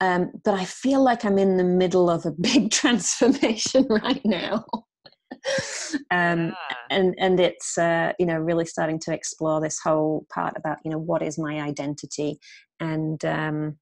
[0.00, 4.64] Um, but I feel like I'm in the middle of a big transformation right now.
[6.10, 6.54] um, yeah.
[6.90, 10.90] and and it's uh, you know really starting to explore this whole part about you
[10.90, 12.38] know what is my identity
[12.80, 13.76] and um,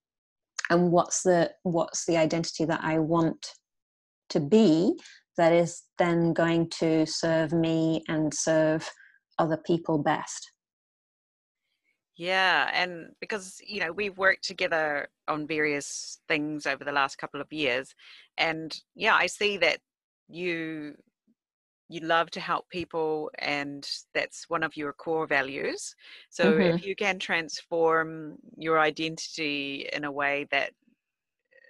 [0.69, 3.53] and what's the what's the identity that I want
[4.29, 4.93] to be
[5.37, 8.89] that is then going to serve me and serve
[9.39, 10.51] other people best.
[12.17, 17.39] Yeah, and because you know we've worked together on various things over the last couple
[17.39, 17.93] of years,
[18.39, 19.77] and yeah, I see that
[20.27, 20.95] you
[21.89, 25.95] you love to help people, and that's one of your core values.
[26.29, 26.75] So mm-hmm.
[26.75, 30.71] if you can transform your identity in a way that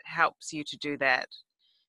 [0.05, 1.27] helps you to do that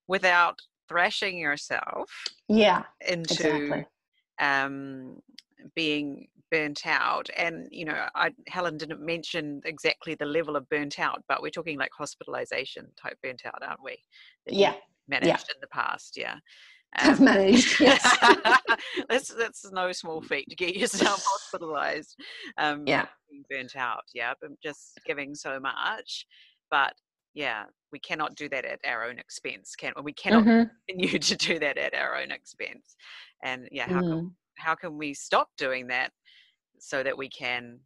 [0.09, 2.11] without thrashing yourself,
[2.49, 3.87] yeah, into exactly.
[4.41, 5.23] um,
[5.77, 10.99] being burnt out and you know I, helen didn't mention exactly the level of burnt
[10.99, 13.97] out but we're talking like hospitalization type burnt out aren't we
[14.47, 14.75] that yeah
[15.09, 15.55] managed yeah.
[15.55, 16.35] in the past yeah
[16.99, 18.19] um, have managed yes
[19.09, 22.15] that's that's no small feat to get yourself hospitalized
[22.59, 26.27] um yeah being burnt out yeah but just giving so much
[26.71, 26.95] but
[27.35, 30.69] yeah we cannot do that at our own expense can we cannot mm-hmm.
[30.89, 32.97] continue to do that at our own expense
[33.45, 34.09] and yeah how mm.
[34.09, 36.11] can how can we stop doing that
[36.81, 37.79] so that we can,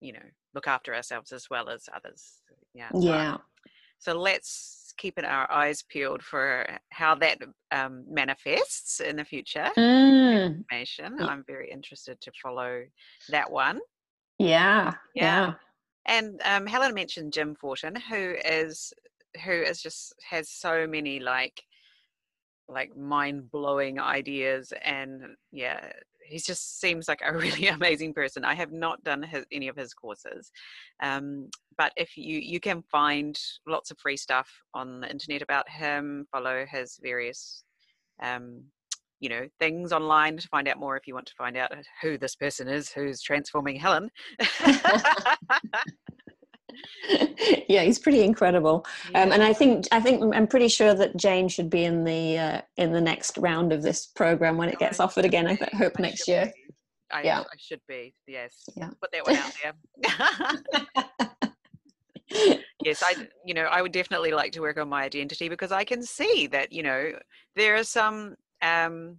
[0.00, 2.42] you know, look after ourselves as well as others.
[2.74, 2.88] Yeah.
[2.94, 3.36] Yeah.
[3.98, 7.38] So let's keep our eyes peeled for how that
[7.70, 9.70] um, manifests in the future.
[9.76, 10.58] Mm.
[10.58, 11.16] Information.
[11.18, 11.26] Yeah.
[11.26, 12.82] I'm very interested to follow
[13.30, 13.80] that one.
[14.38, 14.92] Yeah.
[15.14, 15.24] Yeah.
[15.24, 15.52] Yeah.
[16.06, 18.92] And um, Helen mentioned Jim Fortin, who is
[19.44, 21.62] who is just has so many like
[22.68, 25.22] like mind blowing ideas, and
[25.52, 25.90] yeah,
[26.26, 28.44] he just seems like a really amazing person.
[28.44, 30.50] I have not done his, any of his courses,
[31.02, 31.48] um,
[31.78, 36.26] but if you you can find lots of free stuff on the internet about him,
[36.32, 37.64] follow his various.
[38.22, 38.64] Um,
[39.20, 41.72] you know things online to find out more if you want to find out
[42.02, 44.10] who this person is who's transforming helen
[47.68, 48.86] yeah, he's pretty incredible.
[49.14, 52.38] Um, and I think I think I'm pretty sure that Jane should be in the
[52.38, 55.46] uh, in the next round of this program when it gets offered again.
[55.46, 56.52] I hope I next year.
[56.54, 56.74] be.
[57.10, 57.40] I, Yeah.
[57.40, 58.14] I should be.
[58.26, 58.68] Yes.
[58.76, 58.90] Yeah.
[59.00, 59.52] Put that one out
[61.30, 61.38] there.
[62.82, 63.28] yes, I.
[63.44, 66.46] You know, I would definitely like to work on my identity because I can see
[66.48, 67.12] that you know
[67.56, 69.18] there are some um,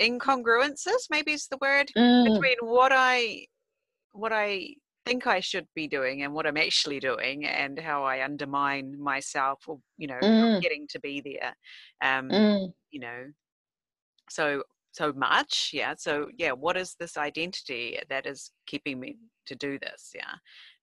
[0.00, 1.08] incongruences.
[1.10, 3.46] Maybe is the word Mm, between what I
[4.12, 4.74] what I
[5.06, 9.64] think I should be doing and what I'm actually doing, and how I undermine myself,
[9.68, 10.60] or you know, Mm.
[10.60, 11.54] getting to be there.
[12.02, 13.32] Um, mm, you know
[14.30, 14.62] so
[14.92, 19.78] so much yeah so yeah what is this identity that is keeping me to do
[19.78, 20.34] this yeah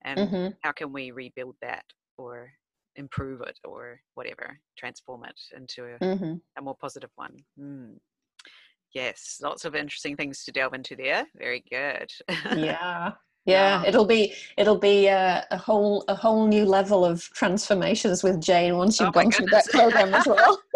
[0.03, 0.55] and mhm.
[0.61, 1.85] how can we rebuild that
[2.17, 2.51] or
[2.95, 6.41] improve it or whatever transform it into a, Mhm.
[6.57, 7.97] a more positive one mm.
[8.93, 12.11] yes lots of interesting things to delve into there very good
[12.51, 13.17] Yeah.
[13.45, 13.87] Yeah, Yeah.
[13.89, 18.77] it'll be it'll be uh, a whole a whole new level of transformations with Jane
[18.77, 20.61] once you've Oh gone through that program as well.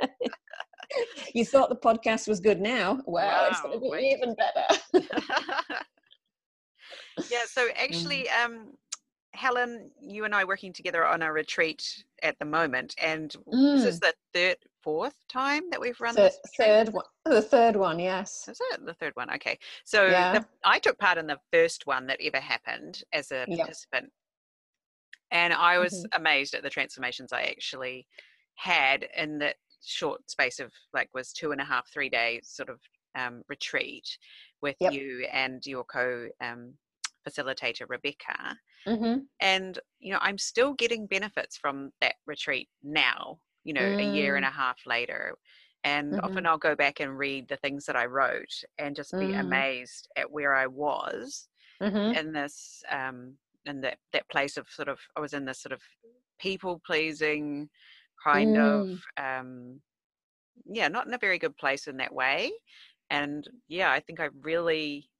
[1.34, 3.00] you thought the podcast was good now.
[3.06, 4.16] Wow, it's going to be wait.
[4.16, 4.66] even better.
[7.30, 7.72] yeah so Mm.
[7.76, 8.72] actually um
[9.32, 14.00] helen you and i working together on a retreat at the moment and this is
[14.00, 16.68] the third fourth time that we've run Third, this retreat?
[16.68, 18.48] third one, the third one, yes.
[18.48, 20.32] is it the third one okay so Yeah.
[20.32, 23.58] the, i took part in the first one that ever happened as a Yep.
[23.58, 24.12] participant
[25.30, 26.20] and i was Mm-hmm.
[26.20, 28.06] amazed at the transformations i actually
[28.54, 32.68] had in that short space of like was two and a half three days sort
[32.68, 32.80] of
[33.14, 34.06] um, retreat
[34.62, 34.92] with Yep.
[34.92, 36.74] you and your co um,
[37.28, 39.18] facilitator rebecca Mm-hmm.
[39.40, 44.36] and you know i'm still getting benefits from that retreat now you know a year
[44.36, 44.48] and Mm.
[44.50, 45.36] a half later
[45.84, 46.18] and Mhm.
[46.24, 49.34] often i'll go back and read the things that i wrote and just be Mm.
[49.34, 51.48] amazed at where i was
[51.80, 52.12] Mm-hmm.
[52.12, 55.72] in this um in that that place of sort of i was in this sort
[55.72, 55.82] of
[56.40, 57.70] people pleasing
[58.24, 59.82] kind of um
[60.66, 62.52] yeah not in a very good place in that way
[63.10, 65.10] and yeah i think i've really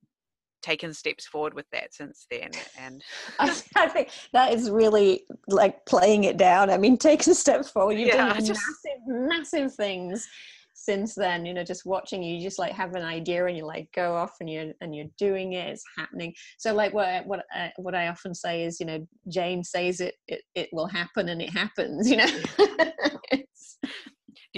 [0.61, 3.01] taken steps forward with that since then and
[3.39, 6.69] I, I think that is really like playing it down.
[6.69, 7.97] I mean, taking steps forward.
[7.97, 8.61] You've Yeah, done just-
[9.07, 10.27] massive, massive things
[10.73, 11.45] since then.
[11.45, 14.15] You know, just watching you, you just like have an idea and you like go
[14.15, 15.67] off and you're and you're doing it.
[15.67, 16.33] It's happening.
[16.57, 19.99] So like what I- what I, what I often say is, you know, Jane says
[19.99, 22.09] it, it it will happen and it happens.
[22.09, 22.27] You know.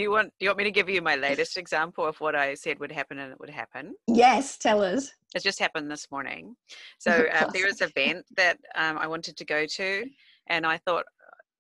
[0.01, 2.33] Do you want do you want me to give you my latest example of what
[2.33, 3.93] I said would happen and it would happen?
[4.07, 5.11] yes, tell us.
[5.35, 6.55] It just happened this morning.
[6.97, 10.05] So um, there was an event that um, I wanted to go to,
[10.47, 11.05] and I thought,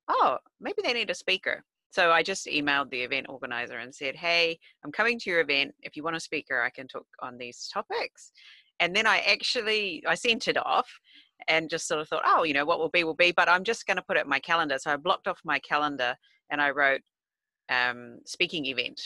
[0.07, 1.63] oh, maybe they need a speaker.
[1.91, 5.75] So I just emailed the event organizer and said, hey, I'm coming to your event.
[5.83, 8.31] If you want a speaker, I can talk on these topics.
[8.79, 10.89] And then I actually I sent it off
[11.47, 13.31] and just sort of thought, oh, you know, what will be will be.
[13.31, 14.79] But I'm just going to put it in my calendar.
[14.79, 16.15] So I blocked off my calendar
[16.49, 17.01] and I wrote
[17.71, 18.99] um, speaking event.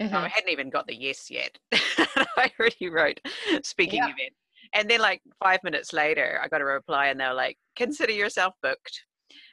[0.00, 0.18] So Uh-huh.
[0.18, 1.56] I hadn't even got the yes yet.
[1.72, 3.20] I already wrote
[3.62, 4.06] speaking Yeah.
[4.14, 4.34] event.
[4.74, 8.12] And then like five minutes later, I got a reply and they were like, consider
[8.12, 9.00] yourself booked.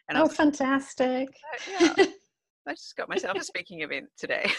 [0.09, 1.29] And Oh, was fantastic!
[1.29, 2.05] like, yeah,
[2.67, 4.51] I just got myself a speaking event today.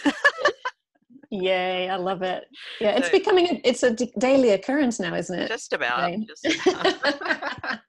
[1.31, 1.89] Yay!
[1.91, 2.45] I love it.
[2.81, 5.49] Yeah, it's So- becoming a, it's a d- daily occurrence now, isn't it?
[5.49, 6.15] just about.
[6.27, 7.81] Just about.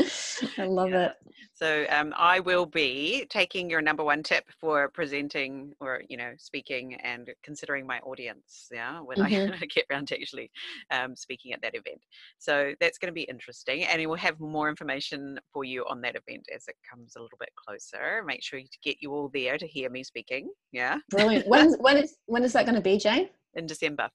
[0.58, 1.06] I love Yeah.
[1.06, 1.12] it.
[1.60, 6.32] So um, I will be taking your number one tip for presenting or you know
[6.38, 8.68] speaking and considering my audience.
[8.72, 9.60] Yeah, when Mhm.
[9.60, 10.50] I get around to actually
[10.90, 12.00] um, speaking at that event.
[12.38, 16.16] So that's going to be interesting, and we'll have more information for you on that
[16.16, 18.22] event as it comes a little bit closer.
[18.24, 20.48] Make sure to get you all there to hear me speaking.
[20.72, 21.46] Yeah, Brilliant.
[21.46, 23.28] When when is when is that going to be, Jane?
[23.54, 24.08] in December.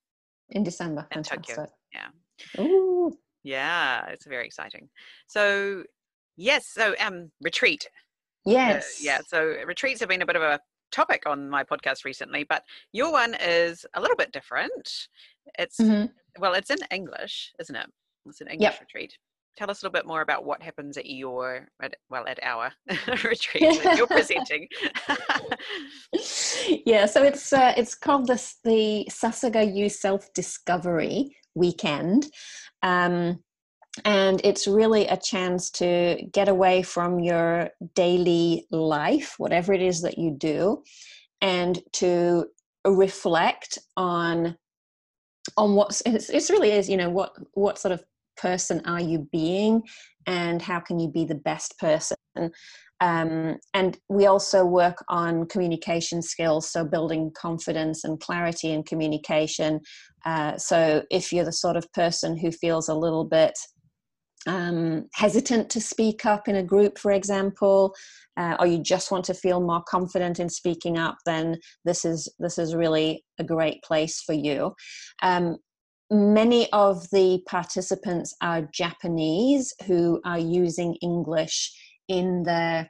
[0.50, 1.06] In December.
[1.12, 1.76] In Tokyo, Fantastic.
[1.94, 2.10] yeah.
[2.60, 3.16] Ooh.
[3.44, 4.90] Yeah, it's very exciting.
[5.28, 5.84] So
[6.38, 7.88] yes, so um, retreat.
[8.48, 9.00] Uh, Yes.
[9.02, 10.60] yeah, so retreats have been a bit of a
[10.92, 12.64] topic on my podcast recently, but
[12.94, 15.08] your one is a little bit different.
[15.58, 16.06] It's mm-hmm.
[16.40, 17.88] well, it's in English, isn't it?
[18.28, 18.80] It's an English yep.
[18.80, 19.18] retreat.
[19.58, 22.72] Tell us a little bit more about what happens at your, at, well, at our
[23.24, 24.68] retreat that you're presenting.
[26.86, 32.28] yeah, so it's uh, it's called the the Sasuga You Self Discovery Weekend.
[32.84, 33.40] Um,
[34.04, 40.02] and it's really a chance to get away from your daily life whatever it is
[40.02, 40.84] that you do
[41.42, 42.46] and to
[42.86, 44.56] reflect on
[45.58, 48.04] on what's it's, it's really is you know what what sort of
[48.38, 49.84] person are you being
[50.28, 52.18] and how can you be the best person?
[53.02, 59.82] Um, and we also work on communication skills so building confidence and clarity in communication.
[60.26, 63.58] Uh, so if you're the sort of person who feels a little bit
[64.46, 67.94] um, hesitant to speak up in a group, for example,
[68.38, 72.30] uh, or you just want to feel more confident in speaking up, then this is
[72.40, 74.74] this is really a great place for you.
[75.22, 75.58] Um,
[76.12, 81.74] many of the participants are Japanese who are using English
[82.08, 82.90] in their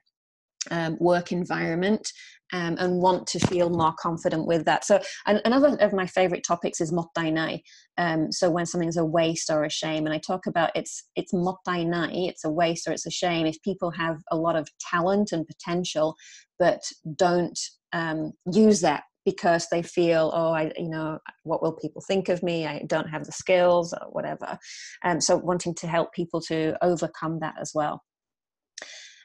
[0.72, 2.12] um, work environment
[2.56, 4.86] um, and want to feel more confident with that.
[4.86, 7.62] So, another of my favorite topics is mottainai.
[7.97, 11.34] Um, so, when something's a waste or a shame, and I talk about it's it's
[11.34, 15.34] mottainai, it's a waste or it's a shame if people have a lot of talent
[15.34, 16.16] and potential,
[16.58, 16.82] but
[17.16, 17.60] don't
[17.91, 22.43] um, use that because they feel oh i you know what will people think of
[22.43, 24.56] me i don't have the skills or whatever
[25.03, 28.03] um, so wanting to help people to overcome that as well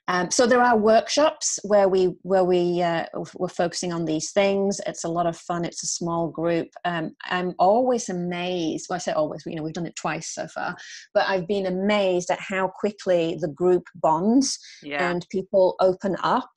[0.09, 3.05] um, so there are workshops where we where we uh,
[3.37, 4.81] we're focusing on these things.
[4.87, 5.65] It's a lot of fun.
[5.65, 6.69] It's a small group.
[6.85, 8.87] Um, I'm always amazed.
[8.89, 9.45] Well, I say always.
[9.47, 10.77] You know, we've done it twice so far,
[11.15, 15.09] but I've been amazed at how quickly the group bonds yeah.
[15.09, 16.51] and people open up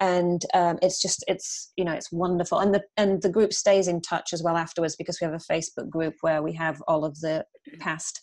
[0.00, 3.88] and um, it's just it's you know it's wonderful and the and the group stays
[3.88, 7.04] in touch as well afterwards because we have a facebook group where we have all
[7.04, 7.44] of the
[7.80, 8.20] past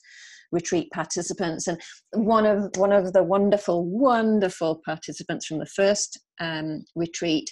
[0.52, 1.68] retreat participants.
[1.68, 1.80] And
[2.14, 7.50] one of one of the wonderful, wonderful participants from the first um, retreat,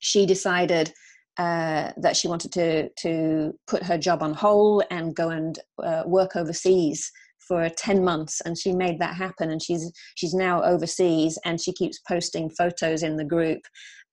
[0.00, 0.92] she decided
[1.38, 6.02] uh, that she wanted to to put her job on hold and go and uh,
[6.06, 7.10] work overseas
[7.46, 8.42] for 10 months.
[8.44, 9.50] And she made that happen.
[9.50, 13.60] And she's she's now overseas and she keeps posting photos in the group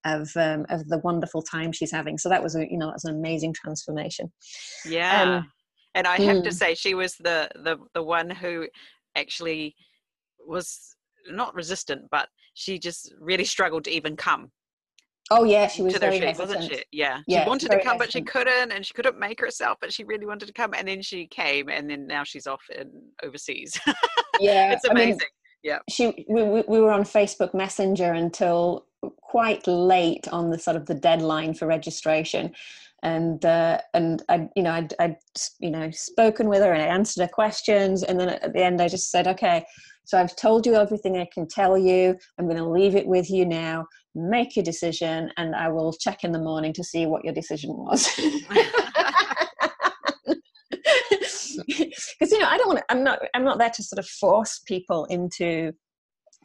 [0.06, 2.18] of um, of the wonderful time she's having.
[2.18, 4.32] So that was a you know that's an amazing transformation.
[4.86, 5.22] Yeah.
[5.38, 5.52] Um,
[5.96, 6.44] and I have mm.
[6.44, 8.68] to say she was the the the one who
[9.16, 9.76] actually
[10.46, 10.96] was
[11.28, 14.52] not resistant, but she just really struggled to even come.
[15.32, 16.84] Oh yeah, she was to very retreat, wasn't she?
[16.92, 18.00] Yeah, yeah she wanted to come, hesitant.
[18.00, 20.88] but she couldn't, and she couldn't make herself, but she really wanted to come, and
[20.88, 22.92] then she came, and then now she's off in
[23.24, 23.80] overseas.
[24.42, 25.12] Yeah, it's amazing.
[25.12, 25.20] I mean,
[25.64, 28.86] yeah, she we, we were on Facebook Messenger until
[29.22, 32.54] quite late on the sort of the deadline for registration
[33.06, 35.18] and uh, and I you know I'd, I'd
[35.60, 38.82] you know spoken with her and I answered her questions and then at the end
[38.82, 39.64] I just said okay
[40.06, 42.16] so I've told you everything I can tell you.
[42.38, 43.88] I'm going to leave it with you now.
[44.14, 47.72] Make your decision and I will check in the morning to see what your decision
[47.76, 48.08] was.
[51.68, 54.08] Because you know I don't want to, I'm not I'm not there to sort of
[54.08, 55.74] force people into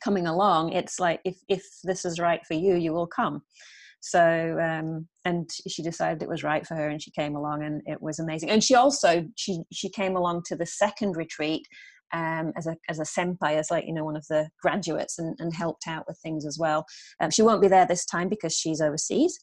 [0.02, 0.72] coming along.
[0.72, 3.42] It's like if if this is right for you you will come
[4.01, 7.82] so um, and she decided it was right for her and she came along and
[7.86, 11.66] it was amazing and she also she she came along to the second retreat
[12.12, 15.36] um, as a as a senpai, as like you know one of the graduates, and,
[15.38, 16.84] and helped out with things as well.
[17.20, 19.38] Um, she won't be there this time because she's overseas.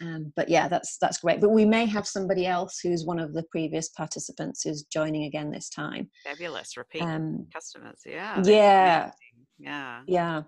[0.00, 1.40] Um, but yeah, that's that's great.
[1.40, 5.50] But we may have somebody else who's one of the previous participants who's joining again
[5.50, 6.08] this time.
[6.24, 8.00] Fabulous, repeat um, customers.
[8.06, 8.42] Yeah.
[8.44, 9.10] Yeah.
[9.58, 10.02] Yeah.
[10.06, 10.42] Yeah.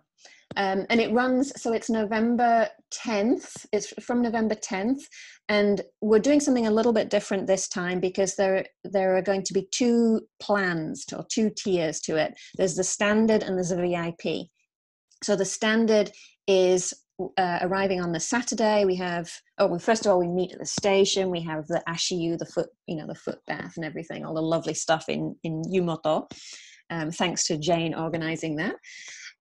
[0.57, 5.01] Um, and it runs so it's november 10th it's from november 10th
[5.49, 9.43] and we're doing something a little bit different this time because there there are going
[9.43, 12.35] to be two plans to, or two tiers to it.
[12.57, 14.47] There's the standard and there's a vip
[15.23, 16.11] so the standard
[16.47, 16.93] is
[17.37, 18.85] uh, arriving on the saturday.
[18.85, 21.31] We have oh well, first of all we meet at the station.
[21.31, 24.41] We have the ashiyu the foot you know the foot bath and everything all the
[24.41, 26.31] lovely stuff in in yumoto.
[26.91, 28.77] Um, thanks to jane organizing that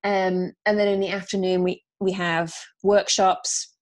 [0.04, 3.74] um, and then in the afternoon, we, we have workshops,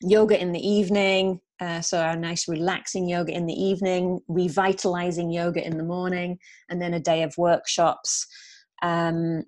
[0.00, 1.40] yoga in the evening.
[1.60, 6.38] Uh, so, our nice relaxing yoga in the evening, revitalizing yoga in the morning,
[6.68, 8.26] and then a day of workshops.
[8.82, 9.44] Um,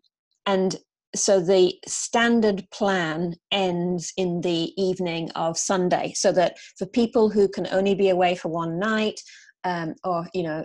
[0.46, 0.76] and
[1.14, 7.48] so the standard plan ends in the evening of Sunday, so that for people who
[7.48, 9.20] can only be away for one night
[9.66, 10.64] um, or you know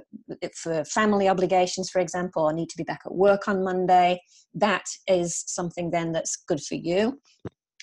[0.56, 4.20] for family obligations for example or need to be back at work on monday
[4.54, 7.20] that is something then that's good for you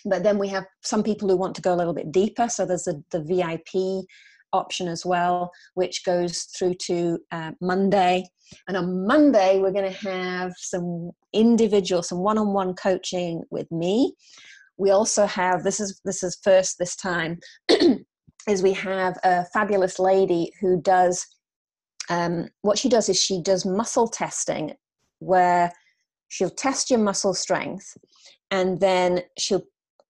[0.04, 2.64] but then we have some people who want to go a little bit deeper so
[2.64, 4.06] there's a, the vip
[4.52, 8.24] option as well, which goes through to uh, Monday.
[8.66, 14.14] And on Monday, we're going to have some individual, some one-on-one coaching with me.
[14.78, 17.40] We also have this is this is first this time
[18.48, 21.26] is we have a fabulous lady who does
[22.10, 24.72] um, what she does is she does muscle testing
[25.18, 25.70] where
[26.28, 27.96] she'll test your muscle strength
[28.50, 29.62] and then she'll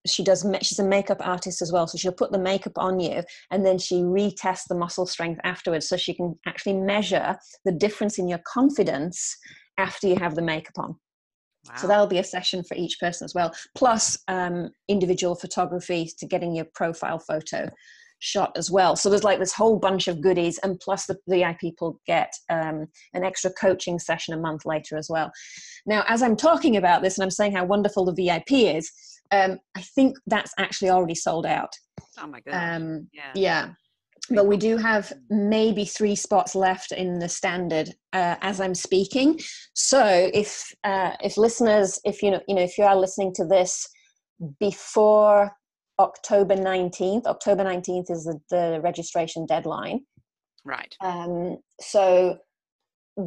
[0.07, 3.23] she does she's a makeup artist as well so she'll put the makeup on you
[3.51, 8.19] and then she retests the muscle strength afterwards so she can actually measure the difference
[8.19, 9.37] in your confidence
[9.77, 10.91] after you have the makeup on
[11.69, 11.75] wow.
[11.77, 16.27] so that'll be a session for each person as well plus um, individual photography to
[16.27, 17.69] getting your profile photo
[18.21, 18.97] shot as well.
[18.97, 22.87] So there's like this whole bunch of goodies, and plus the VIP people get um,
[23.15, 25.31] an extra coaching session a month later as well.
[25.87, 28.91] Now, as I'm talking about this and I'm saying how wonderful the VIP is,
[29.31, 31.73] um, I think that's actually already sold out.
[32.19, 32.55] Oh my god!
[32.55, 33.33] Um, yeah.
[33.35, 33.69] yeah.
[34.31, 39.41] But we do have maybe three spots left in the standard uh, as I'm speaking.
[39.75, 43.47] So if uh, if listeners, if you know, you know, if you are listening to
[43.47, 43.89] this
[44.61, 45.53] before
[45.99, 47.27] October 19th.
[47.27, 50.01] October 19th is the, the registration deadline.
[50.65, 50.95] Right.
[51.01, 52.39] Um, so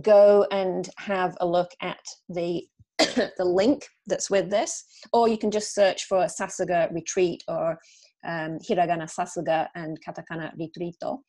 [0.02, 2.00] go and have a look at
[2.30, 2.64] the
[3.00, 7.78] the link that's with this, or you can just search for Sasuga Retreat or
[8.26, 11.20] um, Hiragana Sasuga and Katakana Retrito,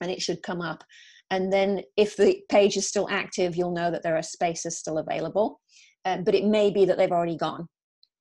[0.00, 0.84] and it should come up.
[1.30, 4.98] And then if the page is still active, you'll know that there are spaces still
[4.98, 5.60] available.
[6.04, 7.66] Um, but it may be that they've already gone.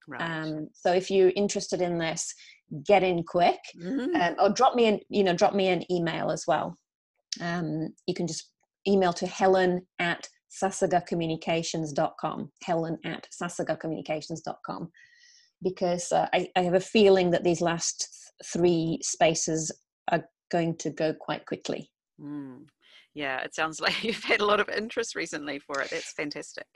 [0.07, 0.21] Right.
[0.21, 2.33] Um, so if you're interested in this,
[2.85, 4.15] get in quick mm-hmm.
[4.15, 6.77] um, or drop me an you know drop me an email as well.
[7.41, 8.51] Um, you can just
[8.87, 10.27] email to helen at
[10.63, 14.89] sasugacommunications.com helen at sasugacommunications.com
[15.61, 18.07] because uh, I, I, have a feeling that these last
[18.39, 19.71] th- three spaces
[20.11, 21.89] are going to go quite quickly.
[22.21, 22.67] Mm.
[23.13, 25.89] yeah it sounds like you've had a lot of interest recently for it.
[25.91, 26.67] That's fantastic.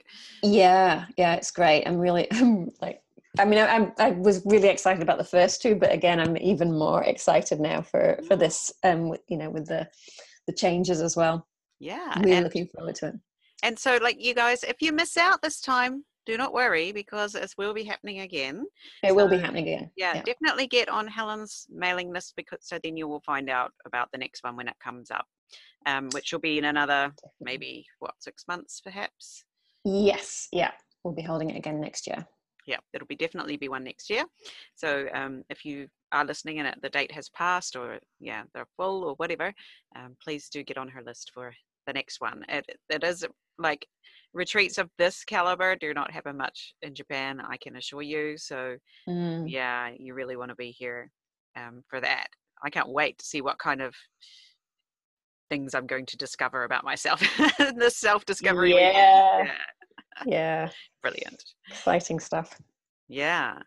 [0.42, 1.84] Yeah yeah it's great.
[1.86, 3.00] I'm really i'm like
[3.40, 6.70] I mean, I, I, was really excited about the first two, but again, I'm even
[6.70, 8.72] more excited now for for this.
[8.84, 9.88] Um, you know, with the
[10.46, 11.46] the changes as well.
[11.78, 13.14] Yeah, I'm really and, looking forward to it.
[13.62, 17.34] And so, like you guys, if you miss out this time, do not worry because
[17.34, 18.66] it will be happening again.
[19.02, 19.90] It so, will be happening again.
[19.96, 23.72] Yeah, yeah, definitely get on Helen's mailing list because so then you will find out
[23.86, 25.24] about the next one when it comes up,
[25.86, 29.44] um, which will be in another maybe what six months perhaps.
[29.84, 30.72] Yes, yeah,
[31.02, 32.26] we'll be holding it again next year
[32.70, 34.24] yeah, it'll be definitely be one next year.
[34.76, 39.02] So um, if you are listening and the date has passed, or yeah, they're full
[39.02, 39.52] or whatever,
[39.96, 41.52] um, please do get on her list for
[41.88, 42.44] the next one.
[42.48, 43.26] It, it is
[43.58, 43.84] like
[44.32, 48.38] retreats of this caliber do not happen much in Japan, I can assure you.
[48.38, 48.76] So
[49.08, 49.50] mm.
[49.50, 51.10] yeah, you really want to be here
[51.56, 52.28] um, for that.
[52.62, 53.96] I can't wait to see what kind of
[55.48, 57.20] things I'm going to discover about myself.
[57.58, 58.74] the self discovery.
[58.74, 59.42] Yeah.
[59.42, 59.50] yeah
[60.26, 60.68] yeah
[61.02, 62.58] brilliant exciting stuff
[63.08, 63.58] yeah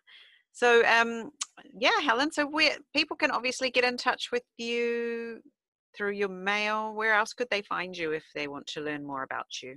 [0.52, 1.30] so um
[1.78, 5.40] yeah helen so where people can obviously get in touch with you
[5.96, 9.22] through your mail where else could they find you if they want to learn more
[9.22, 9.76] about you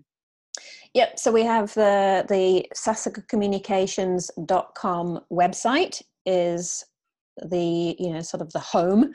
[0.93, 1.19] Yep.
[1.19, 6.83] So we have the the sasugacommunications.com website is
[7.49, 9.13] the you know sort of the home.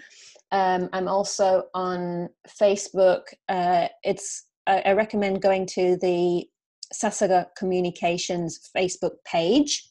[0.52, 3.22] Um, I'm also on Facebook.
[3.48, 6.46] Uh, it's I, I, recommend going to the
[6.93, 9.88] Sasuga Communications Facebook page,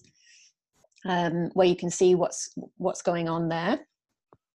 [1.06, 3.80] um, where you can see what's what's going on there.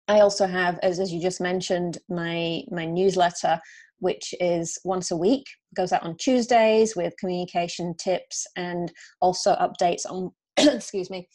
[0.07, 3.59] I also have, as, as you just mentioned, my my newsletter,
[3.99, 8.91] which is once a week, goes out on Tuesdays with communication tips and
[9.21, 11.27] also updates on excuse me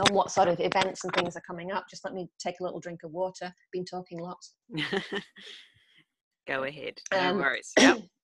[0.00, 1.84] on what sort of events and things are coming up.
[1.88, 3.52] Just let me take a little drink of water.
[3.72, 4.54] Been talking lots.
[6.48, 6.94] Go ahead.
[7.12, 7.72] No um, worries.
[7.78, 7.98] Yep.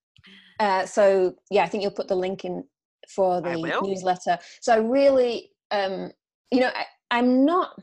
[0.60, 2.64] Uh, so yeah, I think you'll put the link in
[3.08, 4.38] for the newsletter.
[4.60, 6.10] So I really, um,
[6.50, 6.70] you know,
[7.10, 7.80] I, am not.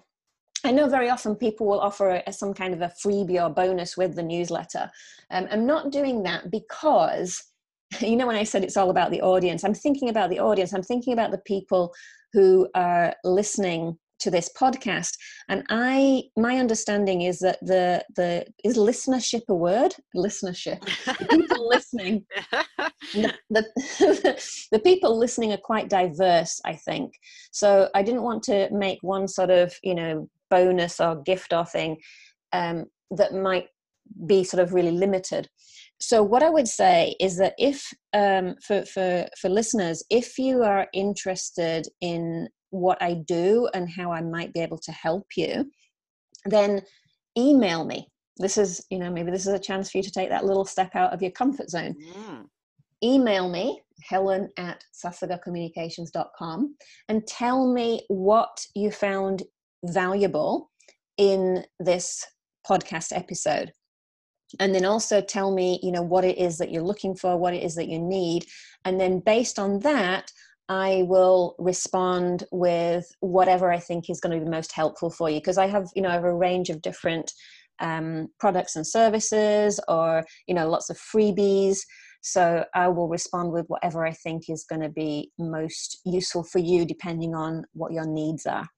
[0.64, 3.50] I know very often people will offer a, a, some kind of a freebie or
[3.50, 4.92] bonus with the newsletter.
[5.32, 7.44] Um, I'm not doing that because,
[8.00, 10.74] you know, when I said it's all about the audience, I'm thinking about the audience.
[10.74, 11.94] I'm thinking about the people
[12.34, 15.12] who are listening to this podcast
[15.50, 19.94] and i my understanding is that the the is listenership a word?
[20.16, 20.80] Listenership.
[21.06, 22.26] The people listening.
[23.14, 23.66] The, the,
[24.72, 27.14] the, people listening are quite diverse i think.
[27.52, 31.66] So i didn't want to make one sort of you know bonus or gift or
[31.66, 31.98] thing
[32.54, 33.68] um, that might
[34.26, 35.48] be sort of really limited.
[36.00, 40.64] So what i would say is that if um, for for for listeners if you
[40.64, 45.70] are interested in what I do and how I might be able to help you,
[46.46, 46.82] then
[47.38, 48.08] email me.
[48.38, 50.66] this is you know maybe this is a chance for you to take that little
[50.66, 52.46] step out of your comfort zone mm.
[53.04, 56.76] email me helen at sasugacommunications.com
[57.10, 59.44] and tell me what you found
[59.86, 60.72] valuable
[61.18, 62.26] in this
[62.68, 63.72] podcast episode
[64.60, 67.54] and then also tell me you know what it is that you're looking for what
[67.54, 68.46] it is that you need
[68.86, 70.32] and then based on that
[70.72, 75.42] I will respond with whatever I think is going to be most helpful for you
[75.42, 77.34] because I have, you know, I have a range of different
[77.82, 81.80] um, products and services or, you know, lots of freebies.
[82.22, 86.60] So I will respond with whatever I think is going to be most useful for
[86.60, 88.70] you depending on what your needs are.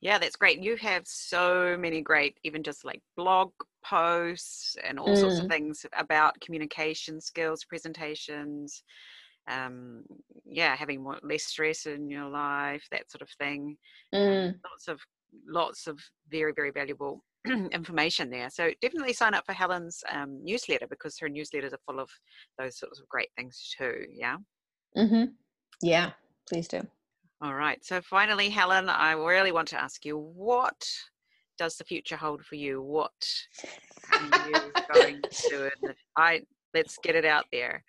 [0.00, 0.62] Yeah, that's great.
[0.62, 3.52] You have so many great, even just like blog
[3.84, 5.20] posts and all mm.
[5.20, 5.50] sorts of mm.
[5.50, 8.82] things about communication skills, presentations,
[9.48, 10.04] um,
[10.44, 13.76] yeah, having more less stress in your life, that sort of thing.
[14.12, 14.54] Um, mm.
[14.64, 15.00] Lots of
[15.48, 15.98] lots of
[16.30, 17.24] very very valuable
[17.72, 18.50] information there.
[18.50, 22.10] So definitely sign up for Helen's um, newsletter because her newsletters are full of
[22.58, 24.06] those sorts of great things too.
[24.12, 24.36] Yeah.
[24.96, 25.24] Mm-hmm.
[25.82, 26.10] Yeah.
[26.48, 26.82] Please do.
[27.42, 27.84] All right.
[27.84, 30.88] So finally, Helen, I really want to ask you what
[31.58, 32.82] does the future hold for you?
[32.82, 33.12] What
[34.12, 35.48] are you going to
[35.82, 35.92] do?
[36.16, 36.42] I
[36.72, 37.84] let's get it out there.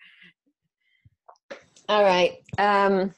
[1.88, 2.38] All right.
[2.58, 3.14] Um,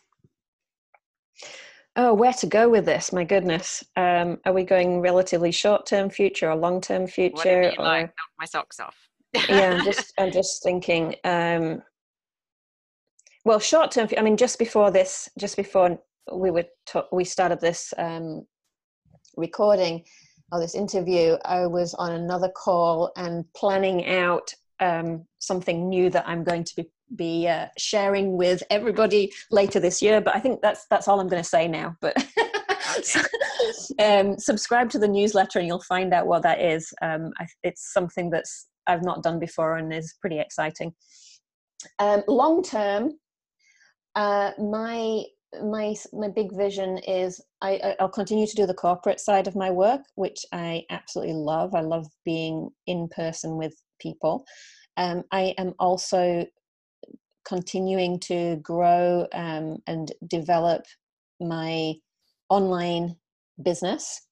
[1.96, 3.14] oh, where to go with this?
[3.14, 3.84] My goodness.
[3.96, 7.72] Um, are we going relatively short-term future or long-term future?
[7.78, 7.84] Or...
[7.84, 8.96] Like, my socks off.
[9.50, 11.16] yeah, I'm just, I'm just thinking.
[11.24, 11.82] Um,
[13.46, 14.10] well, short-term.
[14.18, 15.98] I mean, just before this, just before
[16.34, 18.46] we were, to- we started this um,
[19.38, 20.04] recording
[20.52, 26.28] or this interview, I was on another call and planning out um, something new that
[26.28, 30.22] I'm going to be be uh, sharing with everybody later this year.
[30.22, 31.96] But I think that's that's all I'm going to say now.
[32.02, 32.16] But
[34.00, 36.94] um, subscribe to the newsletter and you'll find out what that is.
[37.02, 40.94] Um, I, it's something that's I've not done before and is pretty exciting.
[42.00, 43.12] Um, long term,
[44.16, 45.24] uh, my
[45.64, 49.70] my my big vision is I, I'll continue to do the corporate side of my
[49.70, 51.76] work, which I absolutely love.
[51.76, 54.46] I love being in person with people.
[54.98, 56.46] Um, I am also
[57.48, 60.86] continuing to grow um, and develop
[61.40, 61.94] my
[62.50, 63.16] online
[63.64, 64.28] business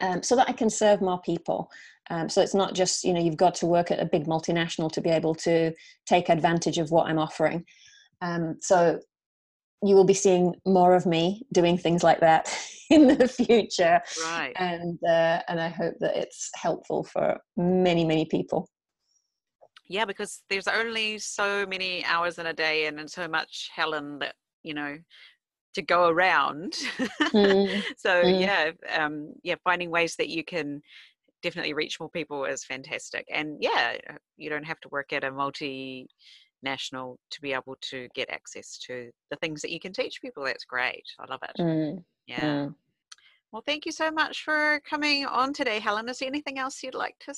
[0.00, 1.70] um, so that I can serve more people.
[2.10, 4.90] Um, so it's not just, you know, you've got to work at a big multinational
[4.92, 5.72] to be able to
[6.06, 7.64] take advantage of what I'm offering.
[8.20, 9.00] Um, so
[9.84, 12.56] you will be seeing more of me doing things like that
[12.90, 14.00] in the future.
[14.24, 14.52] Right.
[14.56, 18.68] And, uh, and I hope that it's helpful for many, many people
[19.92, 24.18] yeah because there's only so many hours in a day and, and so much helen
[24.18, 24.96] that you know
[25.74, 27.82] to go around mm.
[27.96, 28.40] so mm.
[28.40, 30.80] yeah um yeah finding ways that you can
[31.42, 35.24] definitely reach more people is fantastic and yeah uh, you don't have to work at
[35.24, 36.06] a multinational
[37.30, 40.64] to be able to get access to the things that you can teach people that's
[40.64, 42.02] great i love it mm.
[42.26, 42.74] yeah mm.
[43.50, 46.94] well thank you so much for coming on today helen is there anything else you'd
[46.94, 47.34] like to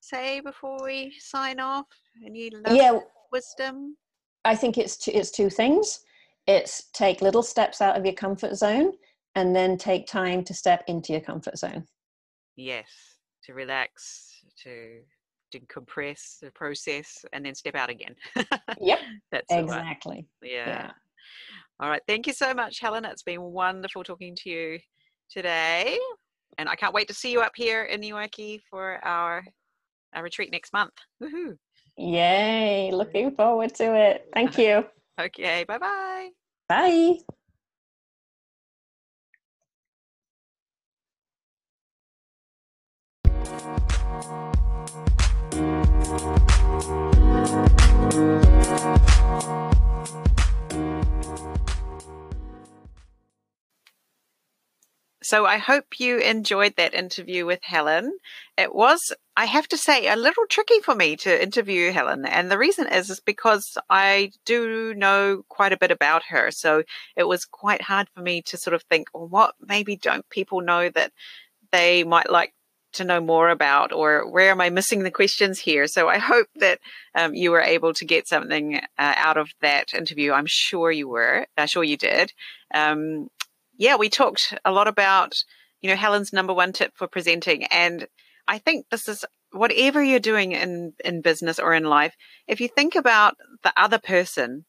[0.00, 1.86] say before we sign off?
[2.24, 2.98] Any yeah,
[3.32, 3.96] wisdom?
[4.44, 6.00] I think it's two, it's two things.
[6.46, 8.92] It's take little steps out of your comfort zone,
[9.34, 11.84] and then take time to step into your comfort zone.
[12.56, 12.88] Yes,
[13.44, 15.00] to relax, to
[15.54, 18.14] decompress, the process, and then step out again.
[18.80, 20.26] yep, that's exactly.
[20.42, 20.68] Yeah.
[20.68, 20.90] yeah.
[21.80, 22.02] All right.
[22.08, 23.04] Thank you so much, Helen.
[23.04, 24.78] It's been wonderful talking to you
[25.30, 25.96] today.
[26.58, 29.44] And I can't wait to see you up here in Iwaki for our
[30.12, 30.94] a retreat next month.
[31.22, 31.56] Woohoo!
[31.96, 32.90] Yay!
[32.92, 34.28] Looking forward to it.
[34.32, 34.84] Thank you.
[35.20, 35.64] okay.
[35.64, 36.30] Bye-bye.
[36.68, 37.18] Bye.
[55.22, 58.18] So I hope you enjoyed that interview with Helen.
[58.56, 62.24] It was, I have to say, a little tricky for me to interview Helen.
[62.24, 66.50] And the reason is, is because I do know quite a bit about her.
[66.52, 66.84] So
[67.16, 70.60] it was quite hard for me to sort of think, well, what maybe don't people
[70.60, 71.12] know that
[71.72, 72.54] they might like
[72.92, 75.86] to know more about or where am I missing the questions here?
[75.86, 76.78] So I hope that
[77.14, 80.32] um, you were able to get something uh, out of that interview.
[80.32, 81.46] I'm sure you were.
[81.56, 82.32] I'm sure you did.
[82.72, 83.28] Um,
[83.78, 85.42] yeah, we talked a lot about,
[85.80, 87.64] you know, Helen's number one tip for presenting.
[87.64, 88.06] And
[88.46, 92.14] I think this is whatever you're doing in, in business or in life,
[92.46, 94.66] if you think about the other person,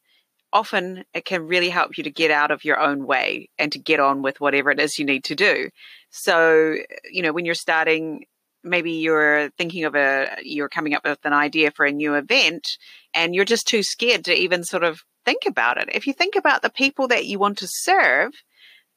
[0.52, 3.78] often it can really help you to get out of your own way and to
[3.78, 5.68] get on with whatever it is you need to do.
[6.10, 6.76] So,
[7.10, 8.24] you know, when you're starting
[8.62, 12.76] maybe you're thinking of a, you're coming up with an idea for a new event
[13.14, 15.88] and you're just too scared to even sort of think about it.
[15.92, 18.32] If you think about the people that you want to serve,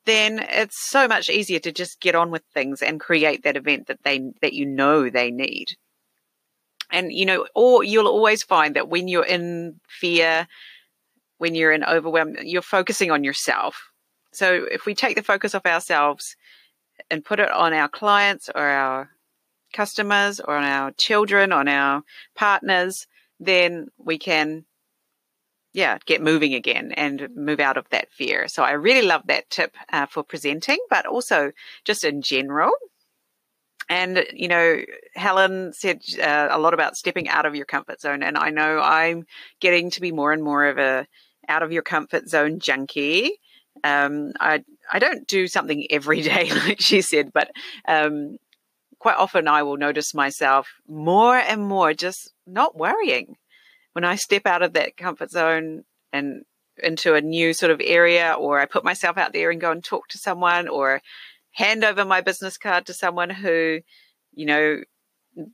[0.05, 3.87] then it's so much easier to just get on with things and create that event
[3.87, 5.75] that they that you know they need.
[6.91, 10.47] And you know, or you'll always find that when you're in fear,
[11.37, 13.89] when you're in overwhelm, you're focusing on yourself.
[14.33, 16.35] So if we take the focus off ourselves
[17.09, 19.09] and put it on our clients or our
[19.73, 22.03] customers or on our children, on our
[22.35, 23.07] partners,
[23.39, 24.65] then we can
[25.73, 28.47] yeah, get moving again and move out of that fear.
[28.47, 31.51] So I really love that tip uh, for presenting, but also
[31.83, 32.71] just in general.
[33.89, 34.81] And, you know,
[35.15, 38.23] Helen said uh, a lot about stepping out of your comfort zone.
[38.23, 39.25] And I know I'm
[39.59, 41.07] getting to be more and more of a
[41.49, 43.39] out of your comfort zone junkie.
[43.83, 47.51] Um, I, I don't do something every day, like she said, but
[47.87, 48.37] um,
[48.99, 53.35] quite often I will notice myself more and more just not worrying
[53.93, 56.43] when I step out of that comfort zone and
[56.81, 59.83] into a new sort of area, or I put myself out there and go and
[59.83, 61.01] talk to someone, or
[61.51, 63.79] hand over my business card to someone who,
[64.33, 64.81] you know,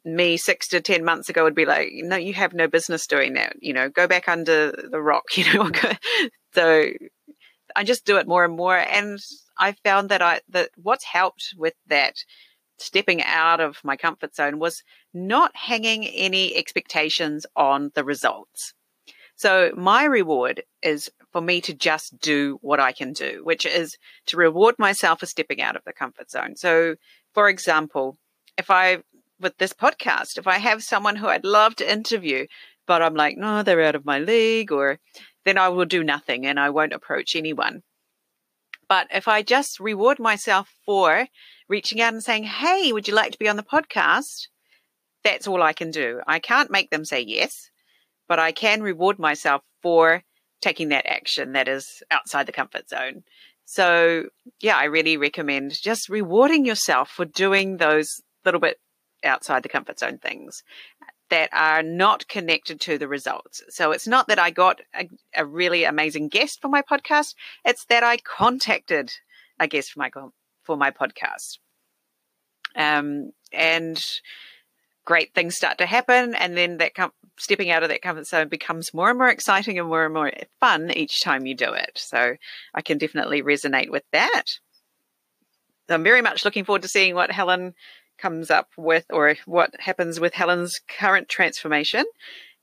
[0.03, 3.33] me six to 10 months ago would be like, no, you have no business doing
[3.33, 3.53] that.
[3.61, 5.69] You know, go back under the rock, you know.
[6.53, 6.85] so
[7.75, 8.77] I just do it more and more.
[8.77, 9.19] And
[9.57, 12.15] I found that I, that what's helped with that
[12.81, 18.73] stepping out of my comfort zone was not hanging any expectations on the results.
[19.35, 23.97] So my reward is for me to just do what I can do, which is
[24.25, 26.55] to reward myself for stepping out of the comfort zone.
[26.57, 26.95] So,
[27.33, 28.17] for example,
[28.57, 28.97] if I,
[29.39, 32.47] with this podcast, if I have someone who I'd love to interview,
[32.85, 34.99] but I'm like, no, they're out of my league, or
[35.45, 37.81] then I will do nothing and I won't approach anyone.
[38.89, 41.27] But if I just reward myself for
[41.69, 44.47] reaching out and saying, Hey, would you like to be on the podcast?
[45.23, 46.21] That's all I can do.
[46.27, 47.69] I can't make them say yes,
[48.27, 50.23] but I can reward myself for
[50.61, 53.23] taking that action that is outside the comfort zone.
[53.65, 54.29] So,
[54.59, 58.07] yeah, I really recommend just rewarding yourself for doing those
[58.43, 58.79] little bit
[59.23, 60.63] outside the comfort zone things
[61.29, 63.61] that are not connected to the results.
[63.69, 67.85] So it's not that I got a, a really amazing guest for my podcast, it's
[67.85, 69.11] that I contacted
[69.59, 70.11] a guest for my
[70.63, 71.59] for my podcast.
[72.75, 74.03] Um, and
[75.05, 78.47] great things start to happen, and then that com- stepping out of that comfort zone
[78.47, 81.91] becomes more and more exciting and more and more fun each time you do it.
[81.95, 82.35] So
[82.73, 84.43] I can definitely resonate with that.
[85.89, 87.73] I'm very much looking forward to seeing what Helen
[88.21, 92.05] comes up with or what happens with Helen's current transformation.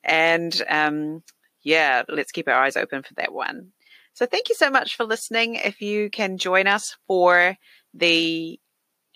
[0.05, 1.23] And um,
[1.63, 3.73] yeah, let's keep our eyes open for that one.
[4.15, 5.57] So thank you so much for listening.
[5.57, 7.57] If you can join us for
[7.93, 8.59] the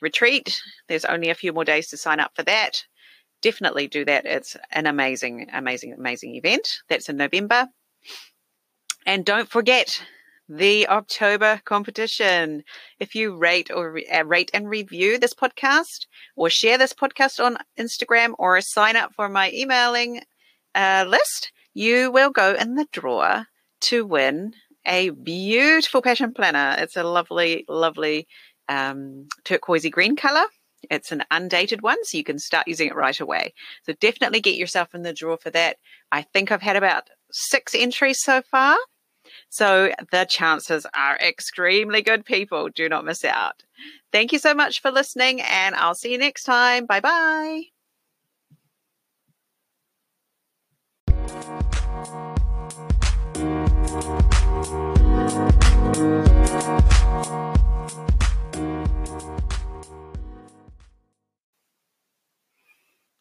[0.01, 0.61] retreat.
[0.89, 2.85] There's only a few more days to sign up for that.
[3.43, 4.27] Definitely do that.
[4.27, 6.69] It's an amazing, amazing, amazing event.
[6.89, 7.69] That's in November.
[9.07, 10.03] And don't forget
[10.51, 12.65] the October competition.
[12.99, 17.57] If you rate or uh, rate and review this podcast or share this podcast on
[17.79, 20.23] Instagram or sign up for my emailing
[20.75, 23.45] uh, list, you will go in the draw
[23.83, 26.75] to win a beautiful passion planner.
[26.79, 28.27] It's a lovely, lovely
[28.69, 30.47] um, turquoisey green color.
[30.91, 33.55] It's an undated one, so you can start using it right away.
[33.85, 35.77] So definitely get yourself in the draw for that.
[36.11, 38.77] I think I've had about six entries so far.
[39.50, 42.70] So the chances are extremely good, people.
[42.70, 43.64] Do not miss out.
[44.12, 46.86] Thank you so much for listening, and I'll see you next time.
[46.86, 47.72] Bye bye.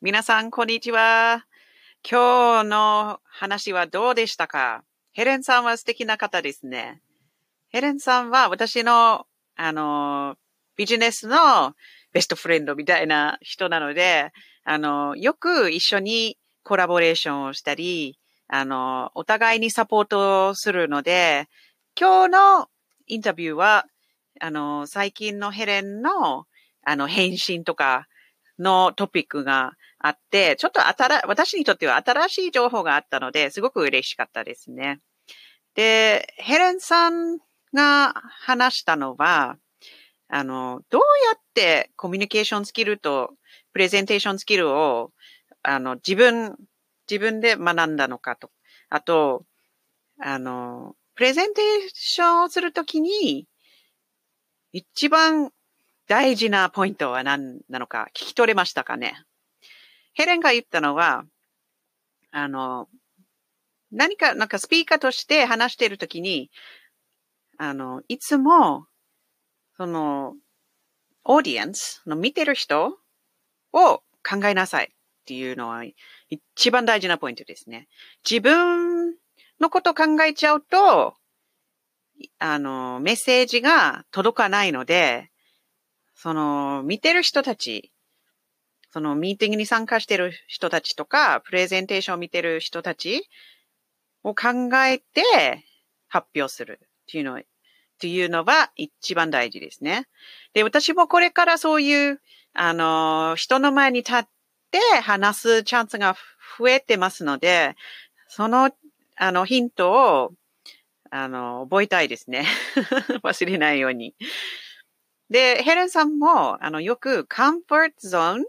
[0.04, 1.46] 皆さん、こんにちは。
[2.06, 4.84] 今日の話はどうでしたか
[5.19, 7.01] ヘレンさんは素敵な方ですね。
[7.67, 9.25] ヘレンさんは私の、
[9.57, 10.37] あの、
[10.77, 11.73] ビジネスの
[12.13, 14.31] ベストフレンドみたいな人なので、
[14.63, 18.17] あの、よく一緒にコラボレーションをしたり、
[18.47, 21.49] あの、お互いにサポートするので、
[21.99, 22.69] 今日の
[23.07, 23.87] インタビューは、
[24.39, 26.45] あの、最近のヘレンの、
[26.85, 28.07] あの、返信とか
[28.57, 35.01] のトピックがあって、ちょっと新、私にとっては新しい情報があったので、すごく嬉しかったですね。
[35.75, 37.39] で、ヘレンさん
[37.73, 39.57] が話したのは、
[40.27, 43.31] あの、どうやってコミュニケーションスキルと
[43.73, 45.11] プレゼンテーションスキルを、
[45.63, 46.55] あの、自分、
[47.09, 48.51] 自分で学んだのかと。
[48.89, 49.45] あと、
[50.19, 53.47] あの、プレゼンテーションをするときに、
[54.71, 55.51] 一番
[56.07, 59.15] 大事なポイントは何なのか聞き取れましたかね
[60.13, 61.23] ヘレンが言ったのは、
[62.31, 62.87] あの、
[63.91, 66.51] 何か、なんかスピーカーとして話しているときに、
[67.57, 68.85] あの、いつも、
[69.77, 70.35] その、
[71.23, 72.97] オーディエンスの見てる人
[73.73, 74.87] を考えなさいっ
[75.25, 75.83] ていうのは
[76.29, 77.87] 一番大事なポイントですね。
[78.29, 79.15] 自分
[79.59, 81.13] のこと考えちゃうと、
[82.39, 85.29] あの、メッセージが届かないので、
[86.15, 87.91] その、見てる人たち、
[88.91, 93.29] そのミーティングに参加してる人たちとか、プレゼンテーションを見てる人たち
[94.23, 95.65] を考えて
[96.07, 97.41] 発表するっていうのっ
[97.99, 100.07] ていうのは一番大事ですね。
[100.53, 102.21] で、私もこれからそういう、
[102.53, 104.23] あの、人の前に立っ
[104.71, 106.15] て話すチャンスが
[106.57, 107.75] 増えてますので、
[108.29, 108.71] その、
[109.17, 110.31] あの、ヒントを、
[111.11, 112.45] あの、覚えたいですね。
[113.23, 114.15] 忘れないように。
[115.29, 118.45] で、ヘレンさんも、あの、よく、カンフォートゾーンっ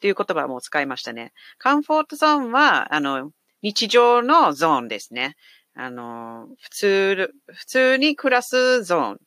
[0.00, 1.32] ていう言葉も使いましたね。
[1.58, 3.30] カンフォートゾーンは、あの、
[3.66, 5.34] 日常のゾーンですね。
[5.74, 9.20] あの、普通、普通に暮らすゾーン。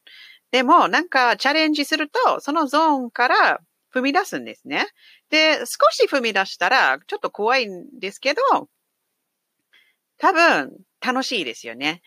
[0.51, 3.59] でも、なんかチャレンジすると、そのゾーンから
[3.93, 4.87] 踏み出すんですね。
[5.29, 8.69] で、少し踏み出したら、ちょっと怖いんですけど、
[10.17, 10.71] 多分、
[11.05, 12.01] 楽しいですよね。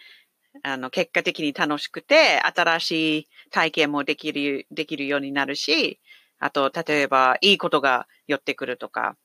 [0.63, 6.01] あの、結果的に楽しくて、新しい体験もできる、できるようになるし、
[6.39, 9.17] あと、例えば、いいことが寄ってくるとか、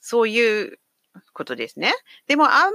[0.00, 0.78] そういう
[1.32, 1.92] ことですね。
[2.26, 2.70] でも、あんま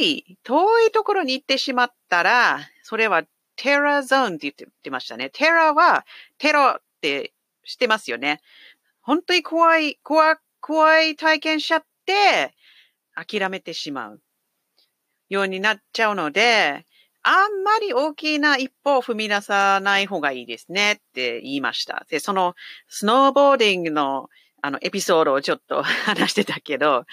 [0.00, 3.24] り遠いところに行ってしまったら、それは
[3.56, 5.30] テラゾーンって言ってましたね。
[5.30, 6.06] テラは、
[6.38, 7.32] テロって
[7.64, 8.40] 知ってますよね。
[9.02, 12.54] 本当に怖い、怖、怖い体験しちゃって、
[13.14, 14.20] 諦めてしまう
[15.28, 16.86] ようになっちゃうので、
[17.22, 22.06] あんまり大きな一歩を踏み出さない方がいいですねって言いました。
[22.08, 22.54] で、その
[22.88, 24.30] スノーボーディングの
[24.62, 27.04] あのエピソードをちょっと 話してたけど、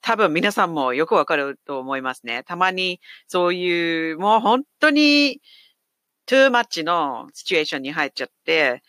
[0.00, 2.42] 多分皆さんもよくわかると思いますね。
[2.44, 5.40] たまにそういうもう本当に
[6.26, 8.82] トゥーマッチのシチュエーションに入っちゃって、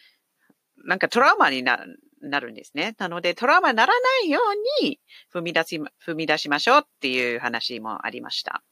[0.85, 1.79] なんかトラウマにな
[2.21, 2.95] なるんですね。
[2.97, 4.39] なのでトラウマにならないよ
[4.81, 4.99] うに
[5.33, 8.63] 踏み出し、踏み出しましょうっていう話もありました。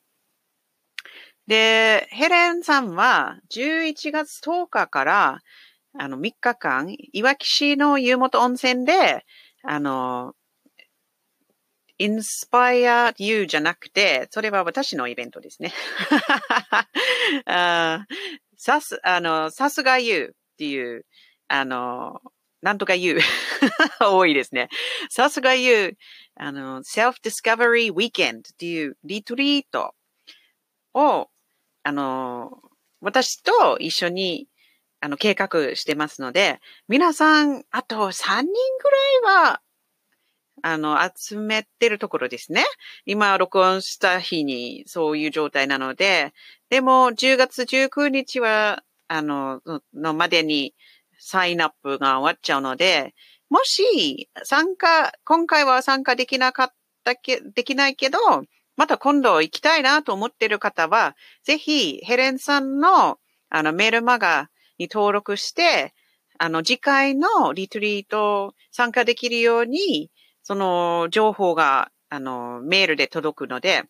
[1.47, 5.41] で、ヘレンさんは11月10日から
[5.97, 9.25] あの3日間、いわき市の湯本温泉で、
[9.63, 10.33] あの、
[11.97, 15.73] インスパイア you じゃなくて、それは私のイベントですね。
[17.45, 18.05] あ
[18.57, 21.05] さす、あの、さすが you っていう、
[21.47, 22.21] あの、
[22.61, 23.19] なんとか you
[24.01, 24.69] 多いですね。
[25.09, 25.97] さすが you
[26.35, 29.93] あの、self-discovery weekend っていうリトリート
[30.93, 31.29] を
[31.83, 32.61] あの、
[33.01, 34.47] 私と一緒に、
[35.01, 39.61] あの、計画してますので、皆さん、あと3人ぐらいは、
[40.63, 42.63] あの、集めてるところですね。
[43.05, 46.33] 今、録音した日にそういう状態なので、
[46.69, 49.61] でも、10月19日は、あの、
[49.93, 50.75] のまでに
[51.17, 53.15] サインアップが終わっちゃうので、
[53.49, 56.73] もし、参加、今回は参加できなかっ
[57.03, 58.19] たけ、できないけど、
[58.77, 64.49] また今度行きたいなと思っている方は、ぜひヘレンさんのあのメールマガ
[64.81, 65.93] に登録して、
[66.39, 70.09] あの次回のリトリート参加できるように、
[70.41, 73.83] その情報があのメールで届くので、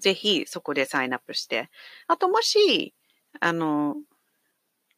[0.00, 1.68] ぜひそこでサインアップして。
[2.06, 2.94] あともし、
[3.40, 3.96] あの、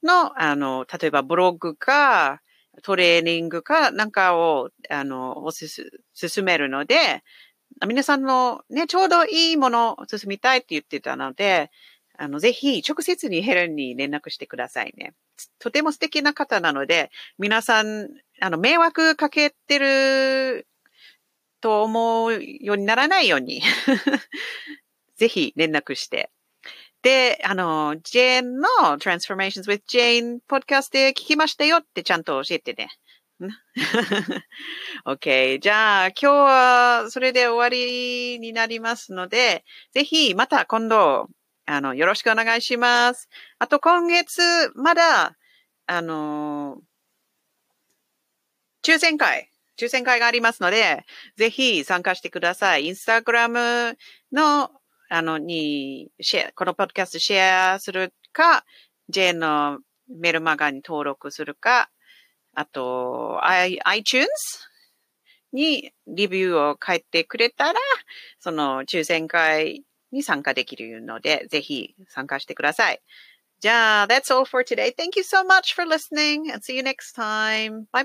[0.03, 2.41] の、あの、例えばブログか、
[2.83, 7.23] トレーニングかなんかを、あの、おすす、進めるので、
[7.87, 11.71] 皆さんのね、ちょうどいいものを進みたいって言ってたので、
[12.17, 15.13] あの、ぜひ直接にヘレンに連絡してくださいね。
[15.59, 18.09] とても素敵な方なので、皆さん、
[18.41, 20.67] あの、迷惑かけてる
[21.61, 23.61] と思うようにならないように
[25.17, 26.29] ぜひ連絡して。
[27.05, 32.89] で、あの、ジェーンの Transformations with Jane ポッドキャストで聞きましたよってちゃんと教えてね。
[35.05, 35.59] OK。
[35.59, 41.27] じゃあ、今日はそれで終わりになりますので、ぜひまた今度、
[41.67, 43.29] あの、よろしくお願いします。
[43.59, 44.41] あと今月、
[44.73, 45.37] まだ、
[45.85, 46.79] あの、
[48.83, 51.05] 抽選会、抽選会がありますので、
[51.37, 52.87] ぜひ参加してください。
[52.87, 53.95] インスタグラム
[54.31, 54.71] の、
[55.15, 58.65] あの、に、シェア、このポッドキャストシェアするか、
[59.07, 61.89] J のメルマガに登録するか、
[62.53, 64.27] あと、iTunes
[65.53, 67.79] にリビューを書いてくれたら、
[68.39, 73.01] その抽選会に参加できるので、ぜひ参加してください。
[73.61, 74.93] じゃあ、that's all for today.
[74.93, 77.85] Thank you so much for listening and see you next time.
[77.93, 78.03] Bye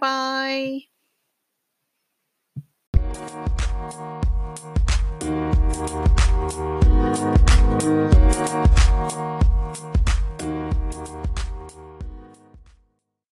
[3.99, 4.20] bye.
[8.53, 8.80] you